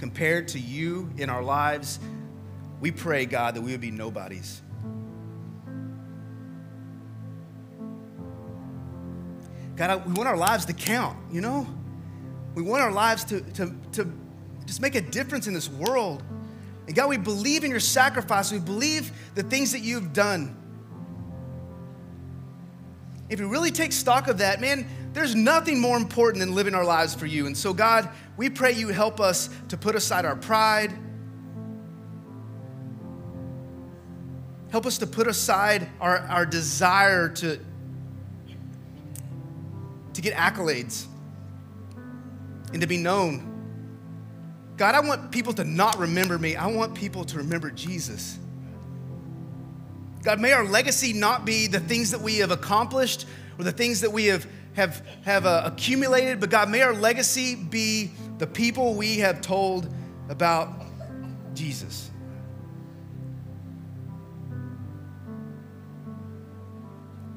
Compared 0.00 0.48
to 0.48 0.58
you 0.58 1.08
in 1.16 1.30
our 1.30 1.44
lives, 1.44 2.00
we 2.80 2.90
pray, 2.90 3.24
God, 3.24 3.54
that 3.54 3.60
we 3.60 3.70
would 3.70 3.80
be 3.80 3.92
nobodies. 3.92 4.62
God, 9.76 10.04
we 10.04 10.14
want 10.14 10.28
our 10.28 10.36
lives 10.36 10.64
to 10.64 10.72
count, 10.72 11.16
you 11.30 11.40
know? 11.40 11.68
We 12.56 12.62
want 12.62 12.82
our 12.82 12.90
lives 12.90 13.22
to, 13.26 13.42
to, 13.42 13.72
to 13.92 14.12
just 14.66 14.82
make 14.82 14.96
a 14.96 15.02
difference 15.02 15.46
in 15.46 15.54
this 15.54 15.68
world. 15.68 16.24
And 16.88 16.96
God, 16.96 17.10
we 17.10 17.16
believe 17.16 17.62
in 17.62 17.70
your 17.70 17.78
sacrifice. 17.78 18.50
We 18.50 18.58
believe 18.58 19.12
the 19.36 19.44
things 19.44 19.70
that 19.70 19.82
you've 19.82 20.12
done 20.12 20.56
if 23.30 23.38
we 23.38 23.46
really 23.46 23.70
take 23.70 23.92
stock 23.92 24.26
of 24.26 24.38
that, 24.38 24.60
man, 24.60 24.86
there's 25.12 25.36
nothing 25.36 25.80
more 25.80 25.96
important 25.96 26.40
than 26.40 26.52
living 26.54 26.74
our 26.74 26.84
lives 26.84 27.14
for 27.14 27.26
you. 27.26 27.46
And 27.46 27.56
so, 27.56 27.72
God, 27.72 28.08
we 28.36 28.50
pray 28.50 28.72
you 28.72 28.88
help 28.88 29.20
us 29.20 29.48
to 29.68 29.76
put 29.76 29.94
aside 29.94 30.24
our 30.24 30.34
pride. 30.34 30.92
Help 34.70 34.84
us 34.84 34.98
to 34.98 35.06
put 35.06 35.28
aside 35.28 35.88
our, 36.00 36.18
our 36.18 36.44
desire 36.44 37.28
to, 37.28 37.60
to 40.14 40.20
get 40.20 40.34
accolades 40.34 41.06
and 42.72 42.80
to 42.80 42.86
be 42.88 42.96
known. 42.96 43.46
God, 44.76 44.96
I 44.96 45.00
want 45.00 45.30
people 45.30 45.52
to 45.52 45.62
not 45.62 45.98
remember 45.98 46.36
me. 46.36 46.56
I 46.56 46.66
want 46.66 46.96
people 46.96 47.24
to 47.26 47.36
remember 47.36 47.70
Jesus. 47.70 48.39
God, 50.22 50.38
may 50.38 50.52
our 50.52 50.64
legacy 50.64 51.12
not 51.12 51.44
be 51.44 51.66
the 51.66 51.80
things 51.80 52.10
that 52.10 52.20
we 52.20 52.38
have 52.38 52.50
accomplished 52.50 53.26
or 53.58 53.64
the 53.64 53.72
things 53.72 54.02
that 54.02 54.12
we 54.12 54.26
have, 54.26 54.46
have, 54.74 55.06
have 55.24 55.46
uh, 55.46 55.62
accumulated, 55.64 56.40
but 56.40 56.50
God, 56.50 56.68
may 56.68 56.82
our 56.82 56.94
legacy 56.94 57.54
be 57.54 58.10
the 58.38 58.46
people 58.46 58.94
we 58.94 59.18
have 59.18 59.40
told 59.40 59.92
about 60.28 60.68
Jesus. 61.54 62.10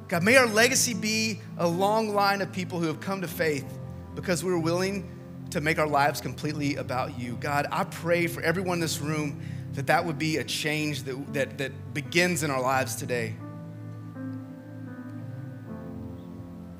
God, 0.09 0.23
may 0.23 0.35
our 0.35 0.47
legacy 0.47 0.93
be 0.93 1.39
a 1.57 1.67
long 1.67 2.13
line 2.13 2.41
of 2.41 2.51
people 2.51 2.79
who 2.79 2.87
have 2.87 2.99
come 2.99 3.21
to 3.21 3.27
faith 3.27 3.65
because 4.13 4.43
we 4.43 4.51
were 4.51 4.59
willing 4.59 5.09
to 5.49 5.61
make 5.61 5.79
our 5.79 5.87
lives 5.87 6.19
completely 6.19 6.75
about 6.75 7.17
you. 7.17 7.37
God, 7.39 7.67
I 7.71 7.85
pray 7.85 8.27
for 8.27 8.41
everyone 8.41 8.75
in 8.75 8.81
this 8.81 8.99
room 8.99 9.41
that 9.73 9.87
that 9.87 10.05
would 10.05 10.19
be 10.19 10.37
a 10.37 10.43
change 10.43 11.03
that, 11.03 11.33
that, 11.33 11.57
that 11.57 11.93
begins 11.93 12.43
in 12.43 12.51
our 12.51 12.61
lives 12.61 12.95
today. 12.95 13.35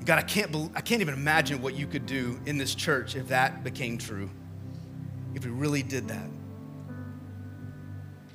God, 0.04 0.18
I 0.18 0.22
can't, 0.22 0.54
I 0.74 0.80
can't 0.80 1.00
even 1.00 1.14
imagine 1.14 1.62
what 1.62 1.74
you 1.74 1.86
could 1.86 2.06
do 2.06 2.38
in 2.46 2.58
this 2.58 2.74
church 2.74 3.16
if 3.16 3.28
that 3.28 3.64
became 3.64 3.96
true, 3.96 4.28
if 5.34 5.44
we 5.44 5.50
really 5.50 5.82
did 5.82 6.08
that. 6.08 6.28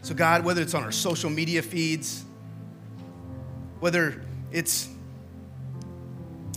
So, 0.01 0.15
God, 0.15 0.43
whether 0.43 0.61
it's 0.61 0.73
on 0.73 0.83
our 0.83 0.91
social 0.91 1.29
media 1.29 1.61
feeds, 1.61 2.23
whether 3.79 4.23
it's 4.51 4.89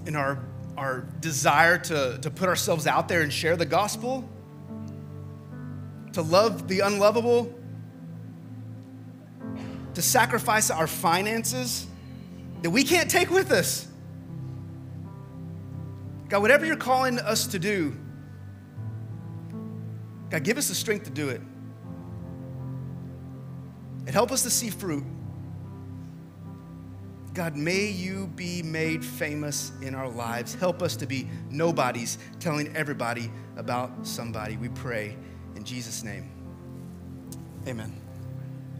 in 0.06 0.16
our 0.16 0.38
our 0.76 1.00
desire 1.20 1.78
to, 1.78 2.18
to 2.22 2.30
put 2.30 2.48
ourselves 2.48 2.86
out 2.86 3.08
there 3.08 3.22
and 3.22 3.32
share 3.32 3.56
the 3.56 3.66
gospel, 3.66 4.28
to 6.12 6.22
love 6.22 6.68
the 6.68 6.80
unlovable, 6.80 7.52
to 9.94 10.02
sacrifice 10.02 10.70
our 10.70 10.86
finances 10.86 11.86
that 12.62 12.70
we 12.70 12.84
can't 12.84 13.10
take 13.10 13.30
with 13.30 13.50
us. 13.50 13.86
God, 16.28 16.40
whatever 16.40 16.64
you're 16.64 16.76
calling 16.76 17.18
us 17.18 17.46
to 17.48 17.58
do, 17.58 17.94
God, 20.30 20.44
give 20.44 20.56
us 20.56 20.68
the 20.68 20.74
strength 20.74 21.04
to 21.04 21.10
do 21.10 21.28
it. 21.28 21.42
And 24.06 24.08
help 24.08 24.32
us 24.32 24.42
to 24.44 24.50
see 24.50 24.70
fruit. 24.70 25.04
God, 27.34 27.56
may 27.56 27.86
you 27.86 28.26
be 28.34 28.62
made 28.62 29.04
famous 29.04 29.72
in 29.80 29.94
our 29.94 30.08
lives. 30.08 30.54
Help 30.54 30.82
us 30.82 30.96
to 30.96 31.06
be 31.06 31.28
nobodies 31.50 32.18
telling 32.40 32.74
everybody 32.76 33.30
about 33.56 34.06
somebody. 34.06 34.56
We 34.56 34.68
pray 34.70 35.16
in 35.56 35.64
Jesus' 35.64 36.02
name. 36.02 36.30
Amen. 37.66 38.01